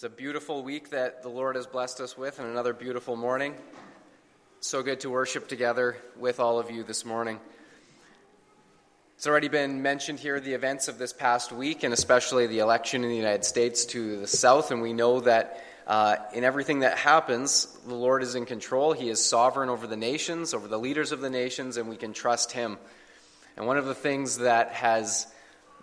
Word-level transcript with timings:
It's 0.00 0.04
a 0.06 0.08
beautiful 0.08 0.62
week 0.62 0.88
that 0.92 1.22
the 1.22 1.28
Lord 1.28 1.56
has 1.56 1.66
blessed 1.66 2.00
us 2.00 2.16
with, 2.16 2.38
and 2.38 2.48
another 2.48 2.72
beautiful 2.72 3.16
morning. 3.16 3.54
So 4.60 4.82
good 4.82 5.00
to 5.00 5.10
worship 5.10 5.46
together 5.46 5.98
with 6.16 6.40
all 6.40 6.58
of 6.58 6.70
you 6.70 6.84
this 6.84 7.04
morning. 7.04 7.38
It's 9.16 9.26
already 9.26 9.48
been 9.48 9.82
mentioned 9.82 10.18
here 10.18 10.40
the 10.40 10.54
events 10.54 10.88
of 10.88 10.96
this 10.96 11.12
past 11.12 11.52
week, 11.52 11.82
and 11.82 11.92
especially 11.92 12.46
the 12.46 12.60
election 12.60 13.04
in 13.04 13.10
the 13.10 13.16
United 13.16 13.44
States 13.44 13.84
to 13.84 14.20
the 14.20 14.26
south, 14.26 14.70
and 14.70 14.80
we 14.80 14.94
know 14.94 15.20
that 15.20 15.62
uh, 15.86 16.16
in 16.32 16.44
everything 16.44 16.78
that 16.78 16.96
happens, 16.96 17.66
the 17.86 17.94
Lord 17.94 18.22
is 18.22 18.34
in 18.34 18.46
control. 18.46 18.94
He 18.94 19.10
is 19.10 19.22
sovereign 19.22 19.68
over 19.68 19.86
the 19.86 19.98
nations, 19.98 20.54
over 20.54 20.66
the 20.66 20.78
leaders 20.78 21.12
of 21.12 21.20
the 21.20 21.28
nations, 21.28 21.76
and 21.76 21.90
we 21.90 21.96
can 21.96 22.14
trust 22.14 22.52
Him. 22.52 22.78
And 23.54 23.66
one 23.66 23.76
of 23.76 23.84
the 23.84 23.94
things 23.94 24.38
that 24.38 24.72
has 24.72 25.26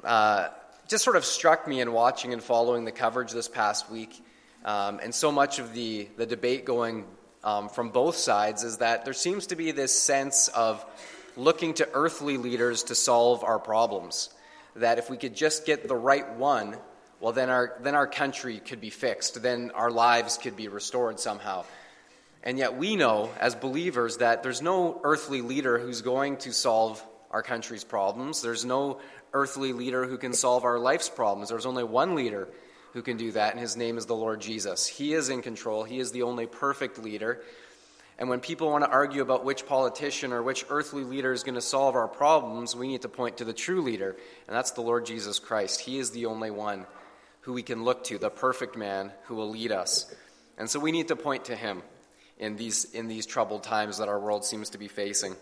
uh, 0.04 0.48
just 0.88 1.04
sort 1.04 1.16
of 1.18 1.26
struck 1.26 1.68
me 1.68 1.82
in 1.82 1.92
watching 1.92 2.34
and 2.34 2.42
following 2.42 2.86
the 2.86 2.92
coverage 2.92 3.32
this 3.32 3.48
past 3.50 3.90
week, 3.92 4.24
um, 4.64 5.00
and 5.04 5.14
so 5.14 5.32
much 5.32 5.60
of 5.60 5.74
the, 5.74 6.07
the 6.18 6.25
debate 6.25 6.66
going 6.66 7.06
um, 7.44 7.70
from 7.70 7.89
both 7.89 8.16
sides, 8.16 8.64
is 8.64 8.78
that 8.78 9.04
there 9.04 9.14
seems 9.14 9.47
to 9.47 9.56
be 9.56 9.71
this 9.71 9.97
sense 9.97 10.47
of 10.50 10.86
looking 11.36 11.74
to 11.75 11.89
earthly 11.94 12.38
leaders 12.38 12.84
to 12.84 12.96
solve 12.96 13.44
our 13.44 13.60
problems. 13.60 14.30
That 14.75 14.97
if 14.97 15.10
we 15.10 15.18
could 15.18 15.36
just 15.36 15.66
get 15.66 15.88
the 15.88 15.96
right 15.96 16.36
one, 16.36 16.78
well, 17.19 17.33
then 17.33 17.50
our, 17.50 17.78
then 17.82 17.96
our 17.96 18.08
country 18.08 18.60
could 18.60 18.80
be 18.80 18.89
fixed, 18.89 19.42
then 19.42 19.72
our 19.72 19.92
lives 19.92 20.38
could 20.38 20.56
be 20.56 20.68
restored 20.68 21.19
somehow. 21.19 21.66
And 22.44 22.58
yet 22.58 22.78
we 22.78 22.96
know, 22.96 23.30
as 23.39 23.56
believers, 23.56 24.18
that 24.18 24.42
there's 24.42 24.61
no 24.61 25.02
earthly 25.04 25.42
leader 25.42 25.78
who's 25.80 26.02
going 26.02 26.38
to 26.38 26.54
solve 26.54 27.04
our 27.32 27.44
country's 27.44 27.83
problems. 27.83 28.42
There's 28.42 28.64
no 28.64 29.00
earthly 29.34 29.74
leader 29.74 30.06
who 30.06 30.18
can 30.18 30.34
solve 30.34 30.64
our 30.64 30.80
life's 30.80 31.10
problems. 31.10 31.50
There's 31.50 31.66
only 31.66 31.84
one 31.84 32.16
leader 32.16 32.48
who 32.94 33.02
can 33.02 33.17
do 33.17 33.31
that, 33.31 33.52
and 33.52 33.59
his 33.59 33.76
name 33.78 33.98
is 33.98 34.06
the 34.06 34.16
Lord 34.16 34.42
Jesus. 34.42 34.88
He 34.88 35.14
is 35.14 35.30
in 35.30 35.42
control, 35.42 35.84
he 35.84 36.00
is 36.00 36.12
the 36.12 36.23
only 36.23 36.48
perfect 36.48 37.00
leader. 37.00 37.42
And 38.19 38.30
when 38.30 38.39
people 38.39 38.72
want 38.72 38.84
to 38.84 38.89
argue 38.89 39.22
about 39.22 39.45
which 39.45 39.67
politician 39.67 40.34
or 40.34 40.42
which 40.42 40.66
earthly 40.69 41.03
leader 41.03 41.31
is 41.31 41.44
going 41.44 41.56
to 41.56 41.61
solve 41.61 41.95
our 41.95 42.08
problems, 42.08 42.75
we 42.75 42.88
need 42.88 43.03
to 43.03 43.09
point 43.09 43.38
to 43.38 43.45
the 43.45 43.53
true 43.53 43.81
leader, 43.81 44.16
and 44.47 44.56
that's 44.56 44.72
the 44.72 44.81
Lord 44.81 45.06
Jesus 45.06 45.38
Christ. 45.38 45.81
He 45.81 46.00
is 46.00 46.09
the 46.09 46.25
only 46.25 46.50
one 46.50 46.88
who 47.41 47.53
we 47.53 47.62
can 47.62 47.84
look 47.84 48.03
to, 48.06 48.17
the 48.17 48.30
perfect 48.30 48.75
man 48.75 49.12
who 49.25 49.36
will 49.36 49.50
lead 49.50 49.72
us. 49.72 50.14
And 50.58 50.67
so 50.69 50.80
we 50.80 50.91
need 50.91 51.09
to 51.09 51.16
point 51.16 51.45
to 51.45 51.56
him 51.56 51.84
in 52.39 52.56
these, 52.56 52.86
in 52.86 53.08
these 53.08 53.25
troubled 53.25 53.64
times 53.64 54.00
that 54.00 54.09
our 54.09 54.19
world 54.19 54.44
seems 54.44 54.72
to 54.72 54.78
be 54.78 54.88
facing. 54.88 55.36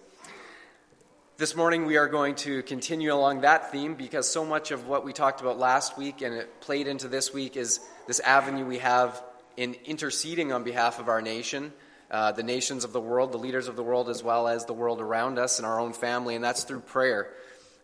This 1.37 1.53
morning, 1.53 1.85
we 1.85 1.97
are 1.97 2.07
going 2.07 2.35
to 2.35 2.63
continue 2.63 3.13
along 3.13 3.41
that 3.41 3.69
theme 3.69 3.95
because 3.95 4.25
so 4.25 4.45
much 4.45 4.71
of 4.71 4.87
what 4.87 5.03
we 5.03 5.11
talked 5.11 5.41
about 5.41 5.59
last 5.59 5.97
week 5.97 6.21
and 6.21 6.33
it 6.33 6.61
played 6.61 6.87
into 6.87 7.09
this 7.09 7.33
week 7.33 7.57
is 7.57 7.81
this 8.07 8.21
avenue 8.21 8.63
we 8.63 8.77
have 8.77 9.21
in 9.57 9.75
interceding 9.83 10.53
on 10.53 10.63
behalf 10.63 10.97
of 10.97 11.09
our 11.09 11.21
nation, 11.21 11.73
uh, 12.09 12.31
the 12.31 12.41
nations 12.41 12.85
of 12.85 12.93
the 12.93 13.01
world, 13.01 13.33
the 13.33 13.37
leaders 13.37 13.67
of 13.67 13.75
the 13.75 13.83
world, 13.83 14.07
as 14.07 14.23
well 14.23 14.47
as 14.47 14.63
the 14.63 14.71
world 14.71 15.01
around 15.01 15.37
us 15.37 15.59
and 15.59 15.65
our 15.65 15.77
own 15.77 15.91
family, 15.91 16.35
and 16.35 16.43
that's 16.43 16.63
through 16.63 16.79
prayer. 16.79 17.33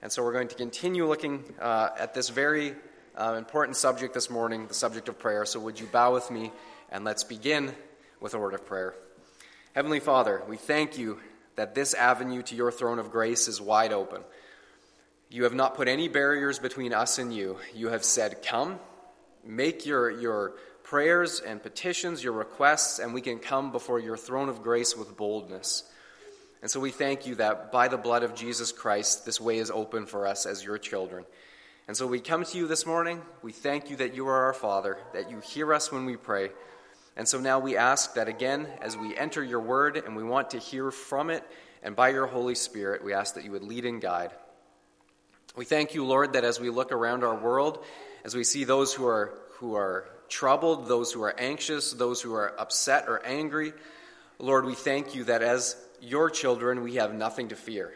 And 0.01 0.09
so 0.09 0.23
we're 0.23 0.31
going 0.31 0.47
to 0.47 0.55
continue 0.55 1.05
looking 1.05 1.43
uh, 1.59 1.89
at 1.99 2.13
this 2.13 2.29
very 2.29 2.73
uh, 3.17 3.35
important 3.37 3.75
subject 3.75 4.13
this 4.13 4.29
morning, 4.29 4.67
the 4.67 4.73
subject 4.73 5.09
of 5.09 5.19
prayer. 5.19 5.45
So 5.45 5.59
would 5.59 5.77
you 5.77 5.87
bow 5.87 6.13
with 6.13 6.31
me 6.31 6.53
and 6.89 7.03
let's 7.03 7.25
begin 7.25 7.75
with 8.21 8.33
a 8.33 8.39
word 8.39 8.53
of 8.53 8.65
prayer. 8.65 8.93
Heavenly 9.75 9.99
Father, 9.99 10.41
we 10.47 10.55
thank 10.55 10.97
you 10.97 11.19
that 11.61 11.75
this 11.75 11.93
avenue 11.93 12.41
to 12.41 12.55
your 12.55 12.71
throne 12.71 12.97
of 12.97 13.11
grace 13.11 13.47
is 13.47 13.61
wide 13.61 13.93
open. 13.93 14.23
You 15.29 15.43
have 15.43 15.53
not 15.53 15.75
put 15.75 15.87
any 15.87 16.07
barriers 16.07 16.57
between 16.57 16.91
us 16.91 17.19
and 17.19 17.31
you. 17.31 17.57
You 17.75 17.89
have 17.89 18.03
said, 18.03 18.41
Come, 18.41 18.79
make 19.45 19.85
your, 19.85 20.09
your 20.09 20.53
prayers 20.81 21.39
and 21.39 21.61
petitions, 21.61 22.23
your 22.23 22.33
requests, 22.33 22.97
and 22.97 23.13
we 23.13 23.21
can 23.21 23.37
come 23.37 23.71
before 23.71 23.99
your 23.99 24.17
throne 24.17 24.49
of 24.49 24.63
grace 24.63 24.97
with 24.97 25.15
boldness. 25.15 25.83
And 26.63 26.71
so 26.71 26.79
we 26.79 26.89
thank 26.89 27.27
you 27.27 27.35
that 27.35 27.71
by 27.71 27.87
the 27.87 27.97
blood 27.97 28.23
of 28.23 28.33
Jesus 28.33 28.71
Christ, 28.71 29.27
this 29.27 29.39
way 29.39 29.59
is 29.59 29.69
open 29.69 30.07
for 30.07 30.25
us 30.25 30.47
as 30.47 30.65
your 30.65 30.79
children. 30.79 31.25
And 31.87 31.95
so 31.95 32.07
we 32.07 32.21
come 32.21 32.43
to 32.43 32.57
you 32.57 32.65
this 32.65 32.87
morning. 32.87 33.21
We 33.43 33.51
thank 33.51 33.91
you 33.91 33.97
that 33.97 34.15
you 34.15 34.27
are 34.27 34.45
our 34.45 34.53
Father, 34.53 34.97
that 35.13 35.29
you 35.29 35.41
hear 35.41 35.75
us 35.75 35.91
when 35.91 36.05
we 36.05 36.15
pray. 36.15 36.49
And 37.21 37.27
so 37.27 37.39
now 37.39 37.59
we 37.59 37.77
ask 37.77 38.15
that 38.15 38.27
again, 38.27 38.67
as 38.81 38.97
we 38.97 39.15
enter 39.15 39.43
your 39.43 39.59
word 39.59 39.95
and 39.95 40.15
we 40.15 40.23
want 40.23 40.49
to 40.49 40.57
hear 40.57 40.89
from 40.89 41.29
it, 41.29 41.43
and 41.83 41.95
by 41.95 42.09
your 42.09 42.25
Holy 42.25 42.55
Spirit, 42.55 43.03
we 43.03 43.13
ask 43.13 43.35
that 43.35 43.43
you 43.43 43.51
would 43.51 43.61
lead 43.61 43.85
and 43.85 44.01
guide. 44.01 44.31
We 45.55 45.63
thank 45.63 45.93
you, 45.93 46.03
Lord, 46.03 46.33
that 46.33 46.43
as 46.43 46.59
we 46.59 46.71
look 46.71 46.91
around 46.91 47.23
our 47.23 47.35
world, 47.35 47.85
as 48.25 48.33
we 48.33 48.43
see 48.43 48.63
those 48.63 48.91
who 48.91 49.05
are, 49.05 49.37
who 49.59 49.75
are 49.75 50.09
troubled, 50.29 50.87
those 50.87 51.11
who 51.11 51.21
are 51.21 51.39
anxious, 51.39 51.93
those 51.93 52.23
who 52.23 52.33
are 52.33 52.59
upset 52.59 53.05
or 53.07 53.23
angry, 53.23 53.73
Lord, 54.39 54.65
we 54.65 54.73
thank 54.73 55.13
you 55.13 55.25
that 55.25 55.43
as 55.43 55.75
your 56.01 56.31
children, 56.31 56.81
we 56.81 56.95
have 56.95 57.13
nothing 57.13 57.49
to 57.49 57.55
fear. 57.55 57.93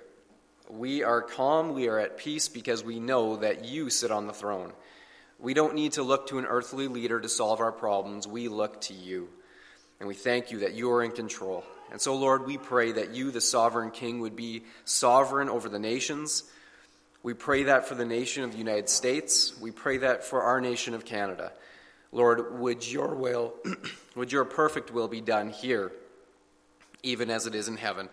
We 0.69 1.02
are 1.02 1.24
calm, 1.24 1.74
we 1.74 1.88
are 1.88 1.97
at 1.97 2.19
peace 2.19 2.47
because 2.47 2.84
we 2.84 3.00
know 3.00 3.38
that 3.38 3.66
you 3.66 3.90
sit 3.90 4.12
on 4.12 4.28
the 4.28 4.34
throne. 4.34 4.72
We 5.40 5.53
don't 5.53 5.75
need 5.75 5.94
to 5.94 6.03
look 6.03 6.28
to 6.28 6.38
an 6.38 6.46
earthly 6.46 6.88
leader 6.88 7.19
to 7.19 7.29
solve 7.29 7.59
our 7.59 7.72
problems. 7.72 8.28
We 8.28 8.47
look 8.47 8.81
to 8.81 8.94
you. 8.94 9.29
And 10.00 10.07
we 10.07 10.16
thank 10.16 10.51
you 10.51 10.59
that 10.59 10.73
you 10.73 10.91
are 10.91 11.03
in 11.03 11.12
control. 11.12 11.63
And 11.91 12.01
so, 12.01 12.16
Lord, 12.16 12.46
we 12.46 12.57
pray 12.57 12.94
that 12.94 13.13
you, 13.13 13.31
the 13.31 13.41
sovereign 13.41 13.91
king, 13.91 14.19
would 14.19 14.35
be 14.35 14.63
sovereign 14.85 15.50
over 15.50 15.69
the 15.69 15.79
nations. 15.79 16.44
We 17.23 17.34
pray 17.34 17.63
that 17.63 17.88
for 17.88 17.96
the 17.96 18.06
nation 18.06 18.44
of 18.44 18.51
the 18.51 18.57
United 18.57 18.90
States. 18.90 19.53
We 19.59 19.72
pray 19.72 19.97
that 19.97 20.23
for 20.23 20.44
our 20.44 20.59
nation 20.59 20.94
of 20.94 21.06
Canada. 21.06 21.52
Lord, 22.12 22.59
would 22.59 22.90
your 22.90 23.13
will, 23.13 23.53
would 24.16 24.31
your 24.31 24.46
perfect 24.46 24.91
will 24.91 25.07
be 25.07 25.22
done 25.22 25.50
here, 25.50 25.91
even 27.03 27.29
as 27.29 27.46
it 27.46 27.56
is 27.56 27.67
in 27.67 27.78
heaven. 27.78 28.09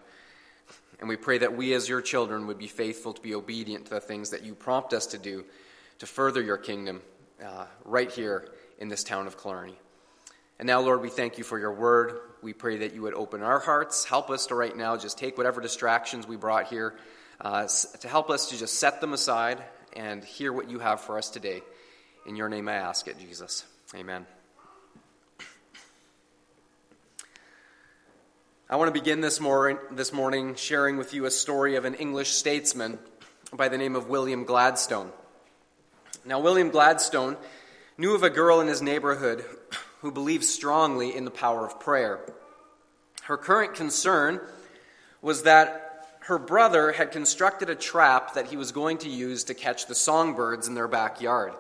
And 0.99 1.09
we 1.09 1.17
pray 1.17 1.39
that 1.39 1.57
we, 1.57 1.73
as 1.75 1.89
your 1.89 2.01
children, 2.01 2.47
would 2.47 2.59
be 2.59 2.69
faithful 2.69 3.13
to 3.13 3.23
be 3.23 3.35
obedient 3.35 3.87
to 3.87 3.95
the 3.95 4.01
things 4.01 4.31
that 4.31 4.45
you 4.45 4.55
prompt 4.55 4.93
us 4.93 5.07
to 5.09 5.19
do 5.19 5.45
to 5.99 6.07
further 6.07 6.43
your 6.43 6.59
kingdom 6.59 7.01
uh, 7.45 7.67
right 7.85 8.11
here 8.11 8.49
in 8.79 8.89
this 8.89 9.05
town 9.05 9.27
of 9.27 9.41
Killarney. 9.41 9.79
And 10.59 10.67
now, 10.67 10.81
Lord, 10.81 11.01
we 11.01 11.09
thank 11.09 11.39
you 11.39 11.45
for 11.45 11.59
your 11.59 11.73
word. 11.73 12.19
We 12.43 12.53
pray 12.53 12.79
that 12.79 12.95
you 12.95 13.03
would 13.03 13.15
open 13.15 13.43
our 13.43 13.59
hearts. 13.59 14.05
Help 14.05 14.31
us 14.31 14.47
to 14.47 14.55
right 14.55 14.77
now 14.77 14.97
just 14.97 15.19
take 15.19 15.37
whatever 15.37 15.61
distractions 15.61 16.27
we 16.27 16.37
brought 16.37 16.69
here, 16.69 16.95
uh, 17.41 17.67
to 18.01 18.09
help 18.09 18.31
us 18.31 18.51
to 18.51 18.59
just 18.59 18.79
set 18.79 19.01
them 19.01 19.13
aside 19.13 19.63
and 19.95 20.25
hear 20.25 20.53
what 20.53 20.71
you 20.71 20.79
have 20.79 21.01
for 21.01 21.19
us 21.19 21.31
today. 21.31 21.63
In 22.27 22.37
your 22.37 22.49
name 22.49 22.69
I 22.69 22.75
ask 22.75 23.09
it, 23.09 23.19
Jesus. 23.19 23.65
Amen. 23.95 24.27
I 28.71 28.77
want 28.77 28.89
to 28.89 28.99
begin 28.99 29.21
this, 29.21 29.39
mor- 29.39 29.83
this 29.91 30.13
morning 30.13 30.55
sharing 30.55 30.97
with 30.97 31.13
you 31.13 31.27
a 31.27 31.31
story 31.31 31.77
of 31.77 31.85
an 31.85 31.95
English 31.95 32.31
statesman 32.31 32.99
by 33.53 33.69
the 33.69 33.77
name 33.77 33.97
of 33.97 34.09
William 34.09 34.45
Gladstone. 34.45 35.13
Now, 36.25 36.39
William 36.39 36.71
Gladstone 36.71 37.37
knew 37.99 38.15
of 38.15 38.23
a 38.23 38.31
girl 38.31 38.61
in 38.61 38.69
his 38.69 38.81
neighborhood 38.81 39.45
who 40.01 40.13
believed 40.13 40.45
strongly 40.45 41.17
in 41.17 41.25
the 41.25 41.31
power 41.31 41.67
of 41.67 41.81
prayer. 41.81 42.21
Her 43.25 43.37
current 43.37 43.75
concern 43.75 44.41
was 45.21 45.43
that 45.43 46.07
her 46.21 46.39
brother 46.39 46.93
had 46.93 47.11
constructed 47.11 47.71
a 47.71 47.75
trap 47.75 48.35
that 48.35 48.47
he 48.47 48.57
was 48.57 48.71
going 48.71 48.99
to 48.99 49.09
use 49.09 49.45
to 49.45 49.55
catch 49.55 49.87
the 49.87 49.95
songbirds 49.97 50.69
in 50.69 50.75
their 50.75 50.87
backyard. 50.87 51.55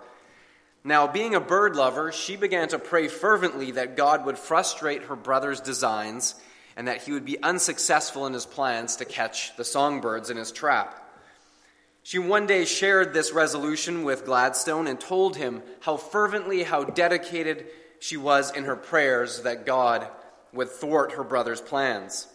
Now, 0.84 1.08
being 1.08 1.34
a 1.34 1.40
bird 1.40 1.74
lover, 1.74 2.12
she 2.12 2.36
began 2.36 2.68
to 2.68 2.78
pray 2.78 3.08
fervently 3.08 3.72
that 3.72 3.96
God 3.96 4.24
would 4.26 4.38
frustrate 4.38 5.04
her 5.04 5.16
brother's 5.16 5.60
designs 5.60 6.36
and 6.76 6.86
that 6.86 7.02
he 7.02 7.12
would 7.12 7.24
be 7.24 7.42
unsuccessful 7.42 8.26
in 8.26 8.32
his 8.32 8.46
plans 8.46 8.96
to 8.96 9.04
catch 9.04 9.56
the 9.56 9.64
songbirds 9.64 10.30
in 10.30 10.36
his 10.36 10.52
trap. 10.52 11.01
She 12.02 12.18
one 12.18 12.46
day 12.46 12.64
shared 12.64 13.14
this 13.14 13.32
resolution 13.32 14.02
with 14.02 14.24
Gladstone 14.24 14.86
and 14.88 15.00
told 15.00 15.36
him 15.36 15.62
how 15.80 15.96
fervently, 15.96 16.64
how 16.64 16.84
dedicated 16.84 17.66
she 18.00 18.16
was 18.16 18.54
in 18.54 18.64
her 18.64 18.76
prayers 18.76 19.42
that 19.42 19.66
God 19.66 20.08
would 20.52 20.68
thwart 20.68 21.12
her 21.12 21.24
brother's 21.24 21.60
plans. 21.60 22.26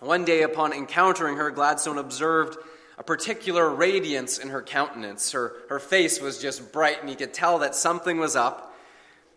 One 0.00 0.24
day, 0.24 0.42
upon 0.42 0.72
encountering 0.72 1.36
her, 1.36 1.50
Gladstone 1.50 1.98
observed 1.98 2.56
a 2.98 3.04
particular 3.04 3.68
radiance 3.68 4.38
in 4.38 4.48
her 4.48 4.62
countenance. 4.62 5.32
Her, 5.32 5.54
her 5.68 5.78
face 5.78 6.20
was 6.20 6.38
just 6.38 6.72
bright, 6.72 7.00
and 7.00 7.08
he 7.08 7.14
could 7.14 7.32
tell 7.32 7.58
that 7.60 7.74
something 7.74 8.18
was 8.18 8.34
up. 8.34 8.74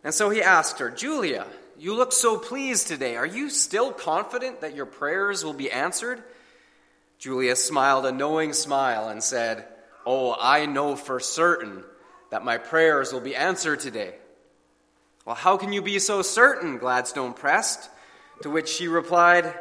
And 0.04 0.14
so 0.14 0.30
he 0.30 0.42
asked 0.42 0.80
her, 0.80 0.90
Julia, 0.90 1.46
you 1.78 1.94
look 1.94 2.12
so 2.12 2.38
pleased 2.38 2.88
today. 2.88 3.16
Are 3.16 3.26
you 3.26 3.50
still 3.50 3.92
confident 3.92 4.62
that 4.62 4.76
your 4.76 4.86
prayers 4.86 5.44
will 5.44 5.54
be 5.54 5.72
answered? 5.72 6.24
Julia 7.24 7.56
smiled 7.56 8.06
a 8.06 8.12
knowing 8.12 8.52
smile 8.52 9.08
and 9.08 9.24
said, 9.24 9.66
Oh, 10.06 10.36
I 10.38 10.66
know 10.66 10.98
for 10.98 11.22
certain 11.22 11.86
that 12.31 12.44
my 12.44 12.58
prayers 12.58 13.14
will 13.14 13.22
be 13.22 13.34
answered 13.34 13.80
today. 13.80 14.16
Well, 15.24 15.38
how 15.38 15.56
can 15.56 15.72
you 15.72 15.81
be 15.81 16.00
so 16.00 16.22
certain? 16.22 16.80
Gladstone 16.80 17.31
pressed. 17.31 17.90
To 18.42 18.50
which 18.50 18.68
she 18.68 18.90
replied, 18.90 19.54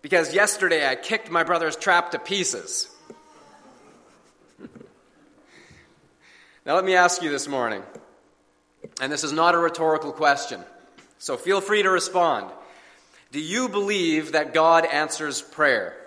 Because 0.00 0.32
yesterday 0.32 0.88
I 0.88 0.94
kicked 0.94 1.28
my 1.28 1.42
brother's 1.42 1.74
trap 1.74 2.12
to 2.12 2.20
pieces. 2.20 2.88
now, 6.64 6.76
let 6.76 6.84
me 6.84 6.94
ask 6.94 7.20
you 7.20 7.30
this 7.30 7.48
morning 7.48 7.82
And 9.00 9.10
this 9.10 9.24
is 9.24 9.32
not 9.32 9.56
a 9.56 9.58
rhetorical 9.58 10.12
question, 10.12 10.60
so 11.18 11.36
feel 11.36 11.60
free 11.60 11.82
to 11.82 11.90
respond. 11.90 12.48
Do 13.32 13.40
you 13.40 13.68
believe 13.68 14.32
that 14.32 14.54
God 14.54 14.84
answers 14.84 15.42
prayer? 15.42 15.98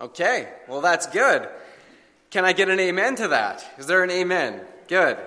Okay, 0.00 0.48
well, 0.68 0.80
that's 0.80 1.06
good. 1.06 1.48
Can 2.30 2.44
I 2.44 2.52
get 2.52 2.68
an 2.68 2.80
amen 2.80 3.16
to 3.16 3.28
that? 3.28 3.64
Is 3.78 3.86
there 3.86 4.02
an 4.02 4.10
amen? 4.10 4.60
Good. 4.88 5.18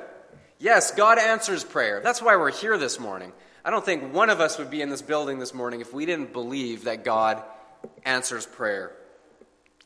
Yes, 0.59 0.91
God 0.91 1.17
answers 1.19 1.63
prayer. 1.63 2.01
That's 2.03 2.21
why 2.21 2.35
we're 2.35 2.51
here 2.51 2.77
this 2.77 2.99
morning. 2.99 3.31
I 3.63 3.69
don't 3.69 3.85
think 3.85 4.13
one 4.13 4.29
of 4.29 4.41
us 4.41 4.57
would 4.57 4.69
be 4.69 4.81
in 4.81 4.89
this 4.89 5.01
building 5.01 5.39
this 5.39 5.53
morning 5.53 5.81
if 5.81 5.93
we 5.93 6.05
didn't 6.05 6.33
believe 6.33 6.83
that 6.83 7.05
God 7.05 7.43
answers 8.03 8.45
prayer. 8.45 8.91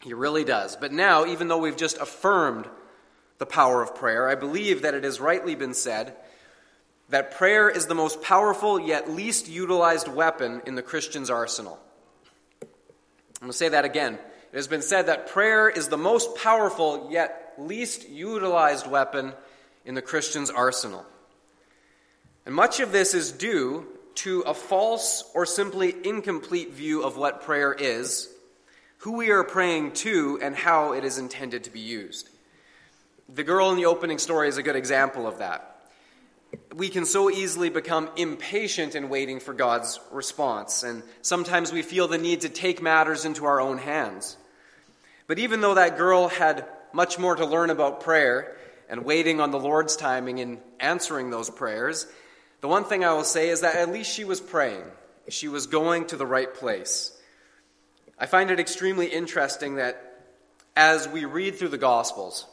He 0.02 0.14
really 0.14 0.44
does. 0.44 0.76
But 0.76 0.92
now, 0.92 1.26
even 1.26 1.48
though 1.48 1.60
we've 1.60 1.78
just 1.78 1.98
affirmed 1.98 2.68
the 3.38 3.46
power 3.46 3.84
of 3.84 3.96
prayer, 3.96 4.28
I 4.28 4.36
believe 4.36 4.82
that 4.82 4.94
it 4.94 5.04
has 5.04 5.20
rightly 5.20 5.54
been 5.56 5.74
said 5.74 6.16
that 7.10 7.32
prayer 7.32 7.70
is 7.70 7.88
the 7.88 7.96
most 7.96 8.22
powerful 8.22 8.80
yet 8.80 9.12
least 9.12 9.48
utilized 9.48 10.08
weapon 10.08 10.62
in 10.66 10.76
the 10.76 10.82
Christian's 10.82 11.30
arsenal. 11.30 11.78
I'm 12.62 12.68
going 13.42 13.52
to 13.52 13.58
say 13.58 13.70
that 13.70 13.86
again. 13.86 14.18
It 14.52 14.58
has 14.58 14.68
been 14.68 14.82
said 14.82 15.08
that 15.08 15.28
prayer 15.28 15.70
is 15.70 15.88
the 15.88 15.98
most 15.98 16.36
powerful 16.36 17.08
yet 17.10 17.54
least 17.58 18.10
utilized 18.10 18.86
weapon 18.86 19.34
in 19.86 19.96
the 19.96 20.02
Christian's 20.02 20.50
arsenal. 20.50 21.06
And 22.46 22.54
much 22.54 22.80
of 22.80 22.92
this 22.92 23.14
is 23.14 23.32
due 23.32 23.88
to 24.16 24.42
a 24.42 24.54
false 24.54 25.24
or 25.34 25.46
simply 25.46 25.96
incomplete 26.04 26.74
view 26.74 27.04
of 27.04 27.16
what 27.16 27.44
prayer 27.44 27.74
is, 27.74 28.28
who 29.00 29.14
we 29.14 29.30
are 29.30 29.44
praying 29.44 29.94
to, 29.94 30.38
and 30.42 30.56
how 30.56 30.94
it 30.94 31.06
is 31.06 31.18
intended 31.18 31.64
to 31.64 31.72
be 31.72 31.80
used. 31.80 32.30
The 33.34 33.44
girl 33.44 33.72
in 33.72 33.78
the 33.78 33.86
opening 33.86 34.18
story 34.18 34.50
is 34.50 34.58
a 34.58 34.64
good 34.64 34.76
example 34.76 35.26
of 35.26 35.38
that. 35.38 35.68
We 36.76 36.90
can 36.90 37.06
so 37.06 37.30
easily 37.30 37.70
become 37.70 38.10
impatient 38.18 38.96
in 38.96 39.08
waiting 39.08 39.40
for 39.40 39.54
God's 39.54 40.02
response, 40.12 40.84
and 40.84 41.04
sometimes 41.22 41.72
we 41.72 41.82
feel 41.82 42.10
the 42.10 42.18
need 42.18 42.42
to 42.42 42.50
take 42.50 42.82
matters 42.82 43.24
into 43.24 43.46
our 43.46 43.62
own 43.62 43.78
hands. 43.78 44.36
But 45.32 45.40
even 45.40 45.62
though 45.62 45.76
that 45.76 45.96
girl 45.96 46.28
had 46.28 46.66
much 46.92 47.18
more 47.18 47.38
to 47.38 47.46
learn 47.46 47.70
about 47.70 48.02
prayer 48.02 48.58
and 48.90 49.06
waiting 49.06 49.40
on 49.40 49.52
the 49.52 49.58
Lord's 49.58 49.96
timing 49.96 50.40
in 50.40 50.60
answering 50.78 51.30
those 51.30 51.50
prayers, 51.50 52.06
the 52.60 52.68
one 52.68 52.84
thing 52.84 53.06
I 53.06 53.14
will 53.14 53.24
say 53.24 53.48
is 53.48 53.62
that 53.62 53.76
at 53.76 53.94
least 53.94 54.14
she 54.14 54.26
was 54.26 54.42
praying. 54.42 54.84
She 55.30 55.48
was 55.48 55.68
going 55.68 56.08
to 56.08 56.18
the 56.18 56.26
right 56.26 56.54
place. 56.54 57.18
I 58.20 58.26
find 58.26 58.52
it 58.52 58.60
extremely 58.60 59.08
interesting 59.08 59.76
that 59.76 60.26
as 60.76 61.08
we 61.08 61.24
read 61.24 61.56
through 61.56 61.70
the 61.70 61.78
Gospels, 61.78 62.46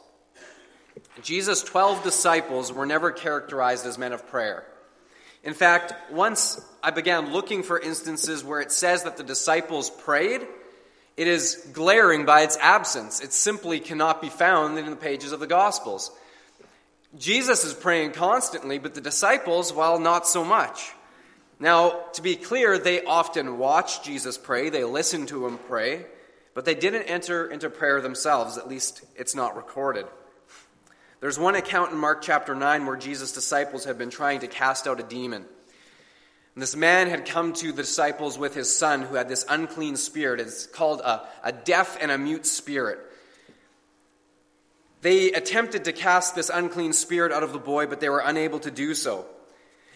Jesus' 1.21 1.61
12 1.63 2.01
disciples 2.01 2.71
were 2.71 2.85
never 2.85 3.11
characterized 3.11 3.85
as 3.85 3.97
men 3.97 4.13
of 4.13 4.25
prayer. 4.29 4.63
In 5.43 5.53
fact, 5.53 6.13
once 6.13 6.65
I 6.81 6.91
began 6.91 7.33
looking 7.33 7.61
for 7.61 7.77
instances 7.77 8.41
where 8.41 8.61
it 8.61 8.71
says 8.71 9.03
that 9.03 9.17
the 9.17 9.23
disciples 9.23 9.89
prayed, 9.89 10.47
it 11.19 11.27
is 11.27 11.67
glaring 11.73 12.23
by 12.23 12.43
its 12.43 12.55
absence. 12.61 13.19
It 13.19 13.33
simply 13.33 13.81
cannot 13.81 14.21
be 14.21 14.29
found 14.29 14.77
in 14.77 14.89
the 14.89 14.95
pages 14.95 15.33
of 15.33 15.41
the 15.41 15.47
Gospels. 15.47 16.11
Jesus 17.17 17.65
is 17.65 17.73
praying 17.73 18.13
constantly, 18.13 18.79
but 18.79 18.95
the 18.95 19.01
disciples, 19.01 19.73
well, 19.73 19.99
not 19.99 20.25
so 20.25 20.45
much. 20.45 20.93
Now, 21.59 22.05
to 22.13 22.21
be 22.21 22.37
clear, 22.37 22.77
they 22.77 23.03
often 23.03 23.57
watched 23.57 24.05
Jesus 24.05 24.37
pray, 24.37 24.69
they 24.69 24.85
listened 24.85 25.27
to 25.27 25.45
him 25.45 25.57
pray, 25.67 26.05
but 26.53 26.63
they 26.63 26.73
didn't 26.73 27.03
enter 27.03 27.51
into 27.51 27.69
prayer 27.69 27.99
themselves. 27.99 28.57
At 28.57 28.69
least 28.69 29.03
it's 29.17 29.35
not 29.35 29.57
recorded. 29.57 30.05
There's 31.19 31.37
one 31.37 31.55
account 31.55 31.91
in 31.91 31.97
Mark 31.97 32.21
chapter 32.21 32.55
9 32.55 32.85
where 32.85 32.95
Jesus' 32.95 33.33
disciples 33.33 33.83
had 33.83 33.97
been 33.97 34.09
trying 34.09 34.39
to 34.39 34.47
cast 34.47 34.87
out 34.87 35.01
a 35.01 35.03
demon. 35.03 35.43
And 36.55 36.61
this 36.61 36.75
man 36.75 37.07
had 37.07 37.25
come 37.25 37.53
to 37.53 37.71
the 37.71 37.83
disciples 37.83 38.37
with 38.37 38.53
his 38.53 38.75
son 38.75 39.03
who 39.03 39.15
had 39.15 39.29
this 39.29 39.45
unclean 39.47 39.95
spirit. 39.95 40.39
It's 40.39 40.65
called 40.65 41.01
a, 41.01 41.21
a 41.43 41.51
deaf 41.51 41.97
and 42.01 42.11
a 42.11 42.17
mute 42.17 42.45
spirit. 42.45 42.99
They 45.01 45.31
attempted 45.31 45.85
to 45.85 45.93
cast 45.93 46.35
this 46.35 46.49
unclean 46.49 46.93
spirit 46.93 47.31
out 47.31 47.43
of 47.43 47.53
the 47.53 47.59
boy, 47.59 47.87
but 47.87 48.01
they 48.01 48.09
were 48.09 48.19
unable 48.19 48.59
to 48.59 48.71
do 48.71 48.93
so. 48.93 49.25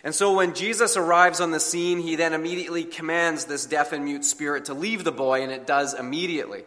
And 0.03 0.13
so 0.13 0.35
when 0.35 0.53
Jesus 0.53 0.97
arrives 0.97 1.39
on 1.39 1.51
the 1.51 1.59
scene, 1.59 2.00
he 2.00 2.15
then 2.15 2.33
immediately 2.33 2.83
commands 2.83 3.45
this 3.45 3.65
deaf 3.65 3.94
and 3.94 4.05
mute 4.05 4.25
spirit 4.25 4.65
to 4.65 4.73
leave 4.73 5.03
the 5.03 5.11
boy, 5.11 5.44
and 5.44 5.51
it 5.51 5.65
does 5.65 5.94
immediately. 5.94 6.63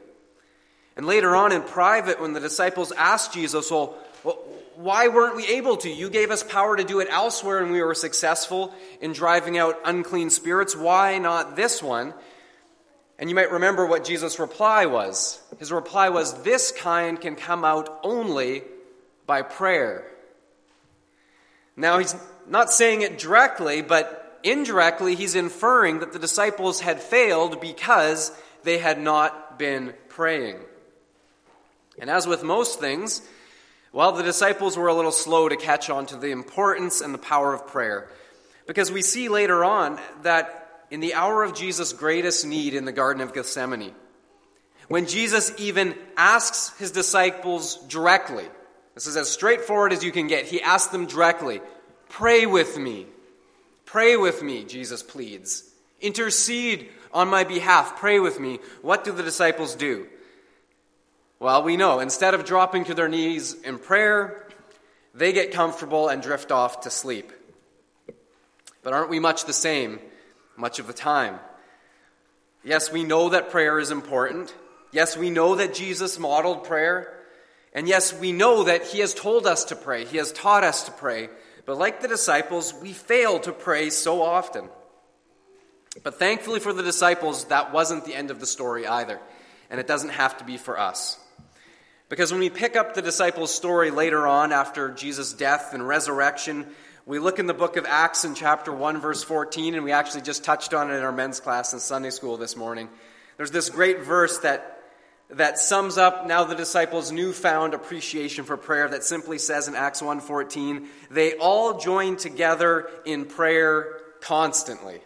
And 0.96 1.06
later 1.06 1.36
on 1.36 1.52
in 1.52 1.62
private, 1.62 2.20
when 2.20 2.32
the 2.32 2.40
disciples 2.40 2.92
asked 2.92 3.34
Jesus, 3.34 3.70
Well, 3.70 3.94
why 4.76 5.08
weren't 5.08 5.36
we 5.36 5.46
able 5.46 5.76
to? 5.78 5.90
You 5.90 6.10
gave 6.10 6.30
us 6.30 6.42
power 6.42 6.76
to 6.76 6.84
do 6.84 7.00
it 7.00 7.08
elsewhere, 7.10 7.62
and 7.62 7.72
we 7.72 7.82
were 7.82 7.94
successful 7.94 8.74
in 9.00 9.12
driving 9.12 9.58
out 9.58 9.78
unclean 9.84 10.30
spirits. 10.30 10.76
Why 10.76 11.18
not 11.18 11.56
this 11.56 11.82
one? 11.82 12.14
And 13.18 13.30
you 13.30 13.36
might 13.36 13.50
remember 13.50 13.86
what 13.86 14.04
Jesus' 14.04 14.38
reply 14.38 14.86
was. 14.86 15.40
His 15.58 15.72
reply 15.72 16.10
was, 16.10 16.42
This 16.42 16.72
kind 16.72 17.20
can 17.20 17.36
come 17.36 17.64
out 17.64 18.00
only 18.02 18.62
by 19.26 19.42
prayer. 19.42 20.06
Now, 21.76 21.98
he's 21.98 22.14
not 22.46 22.70
saying 22.70 23.02
it 23.02 23.18
directly, 23.18 23.82
but 23.82 24.40
indirectly, 24.42 25.14
he's 25.14 25.34
inferring 25.34 26.00
that 26.00 26.12
the 26.12 26.18
disciples 26.18 26.80
had 26.80 27.00
failed 27.00 27.60
because 27.60 28.30
they 28.62 28.78
had 28.78 29.00
not 29.00 29.58
been 29.58 29.94
praying. 30.08 30.58
And 31.98 32.10
as 32.10 32.26
with 32.26 32.42
most 32.42 32.78
things, 32.78 33.22
well, 33.96 34.12
the 34.12 34.22
disciples 34.22 34.76
were 34.76 34.88
a 34.88 34.94
little 34.94 35.10
slow 35.10 35.48
to 35.48 35.56
catch 35.56 35.88
on 35.88 36.04
to 36.04 36.16
the 36.16 36.30
importance 36.30 37.00
and 37.00 37.14
the 37.14 37.18
power 37.18 37.54
of 37.54 37.66
prayer. 37.66 38.10
Because 38.66 38.92
we 38.92 39.00
see 39.00 39.30
later 39.30 39.64
on 39.64 39.98
that 40.20 40.84
in 40.90 41.00
the 41.00 41.14
hour 41.14 41.42
of 41.42 41.54
Jesus' 41.54 41.94
greatest 41.94 42.44
need 42.44 42.74
in 42.74 42.84
the 42.84 42.92
Garden 42.92 43.22
of 43.22 43.32
Gethsemane, 43.32 43.94
when 44.88 45.06
Jesus 45.06 45.50
even 45.56 45.94
asks 46.14 46.78
his 46.78 46.90
disciples 46.90 47.76
directly, 47.86 48.44
this 48.94 49.06
is 49.06 49.16
as 49.16 49.30
straightforward 49.30 49.94
as 49.94 50.04
you 50.04 50.12
can 50.12 50.26
get, 50.26 50.44
he 50.44 50.60
asks 50.60 50.92
them 50.92 51.06
directly, 51.06 51.62
Pray 52.10 52.44
with 52.44 52.76
me. 52.76 53.06
Pray 53.86 54.18
with 54.18 54.42
me, 54.42 54.64
Jesus 54.64 55.02
pleads. 55.02 55.72
Intercede 56.02 56.90
on 57.14 57.28
my 57.28 57.44
behalf. 57.44 57.96
Pray 57.96 58.20
with 58.20 58.38
me. 58.40 58.58
What 58.82 59.04
do 59.04 59.12
the 59.12 59.22
disciples 59.22 59.74
do? 59.74 60.06
Well, 61.38 61.62
we 61.62 61.76
know. 61.76 62.00
Instead 62.00 62.34
of 62.34 62.44
dropping 62.44 62.84
to 62.84 62.94
their 62.94 63.08
knees 63.08 63.54
in 63.54 63.78
prayer, 63.78 64.48
they 65.14 65.32
get 65.32 65.52
comfortable 65.52 66.08
and 66.08 66.22
drift 66.22 66.50
off 66.50 66.82
to 66.82 66.90
sleep. 66.90 67.32
But 68.82 68.92
aren't 68.92 69.10
we 69.10 69.18
much 69.18 69.44
the 69.44 69.52
same 69.52 69.98
much 70.56 70.78
of 70.78 70.86
the 70.86 70.92
time. 70.92 71.38
Yes, 72.64 72.90
we 72.90 73.04
know 73.04 73.28
that 73.30 73.50
prayer 73.50 73.78
is 73.78 73.90
important. 73.90 74.54
Yes, 74.92 75.16
we 75.16 75.30
know 75.30 75.56
that 75.56 75.74
Jesus 75.74 76.18
modeled 76.18 76.64
prayer. 76.64 77.12
And 77.72 77.86
yes, 77.86 78.18
we 78.18 78.32
know 78.32 78.64
that 78.64 78.84
He 78.86 79.00
has 79.00 79.14
told 79.14 79.46
us 79.46 79.64
to 79.66 79.76
pray, 79.76 80.04
He 80.04 80.16
has 80.16 80.32
taught 80.32 80.64
us 80.64 80.84
to 80.84 80.90
pray. 80.90 81.28
But 81.66 81.78
like 81.78 82.00
the 82.00 82.08
disciples, 82.08 82.74
we 82.80 82.92
fail 82.92 83.38
to 83.40 83.52
pray 83.52 83.90
so 83.90 84.22
often. 84.22 84.68
But 86.02 86.18
thankfully 86.18 86.60
for 86.60 86.72
the 86.72 86.82
disciples, 86.82 87.46
that 87.46 87.72
wasn't 87.72 88.04
the 88.04 88.14
end 88.14 88.30
of 88.30 88.40
the 88.40 88.46
story 88.46 88.86
either. 88.86 89.20
And 89.68 89.80
it 89.80 89.86
doesn't 89.86 90.10
have 90.10 90.38
to 90.38 90.44
be 90.44 90.58
for 90.58 90.78
us. 90.78 91.18
Because 92.08 92.30
when 92.30 92.40
we 92.40 92.50
pick 92.50 92.76
up 92.76 92.94
the 92.94 93.02
disciples' 93.02 93.52
story 93.52 93.90
later 93.90 94.28
on 94.28 94.52
after 94.52 94.90
Jesus' 94.90 95.32
death 95.32 95.74
and 95.74 95.86
resurrection, 95.86 96.66
we 97.04 97.18
look 97.18 97.40
in 97.40 97.46
the 97.46 97.54
book 97.54 97.76
of 97.76 97.84
Acts 97.84 98.24
in 98.24 98.36
chapter 98.36 98.72
1, 98.72 99.00
verse 99.00 99.24
14, 99.24 99.74
and 99.74 99.82
we 99.82 99.90
actually 99.90 100.22
just 100.22 100.44
touched 100.44 100.72
on 100.72 100.90
it 100.90 100.94
in 100.94 101.02
our 101.02 101.10
men's 101.10 101.40
class 101.40 101.72
in 101.72 101.80
Sunday 101.80 102.10
school 102.10 102.36
this 102.36 102.56
morning. 102.56 102.88
There's 103.36 103.50
this 103.50 103.70
great 103.70 104.02
verse 104.02 104.38
that, 104.38 104.80
that 105.30 105.58
sums 105.58 105.98
up 105.98 106.28
now 106.28 106.44
the 106.44 106.54
disciples' 106.54 107.10
newfound 107.10 107.74
appreciation 107.74 108.44
for 108.44 108.56
prayer 108.56 108.88
that 108.88 109.02
simply 109.02 109.38
says 109.38 109.66
in 109.66 109.74
Acts 109.74 110.00
1:14, 110.00 110.86
they 111.10 111.34
all 111.34 111.78
joined 111.78 112.20
together 112.20 112.88
in 113.04 113.24
prayer 113.24 114.00
constantly. 114.20 115.00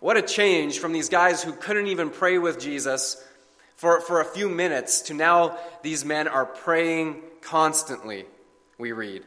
What 0.00 0.16
a 0.16 0.22
change 0.22 0.78
from 0.78 0.92
these 0.92 1.10
guys 1.10 1.42
who 1.42 1.52
couldn't 1.52 1.88
even 1.88 2.08
pray 2.08 2.38
with 2.38 2.58
Jesus 2.58 3.22
for, 3.78 4.00
for 4.00 4.20
a 4.20 4.24
few 4.24 4.48
minutes 4.48 5.02
to 5.02 5.14
now 5.14 5.56
these 5.82 6.04
men 6.04 6.26
are 6.26 6.44
praying 6.44 7.22
constantly, 7.40 8.26
we 8.76 8.90
read. 8.90 9.22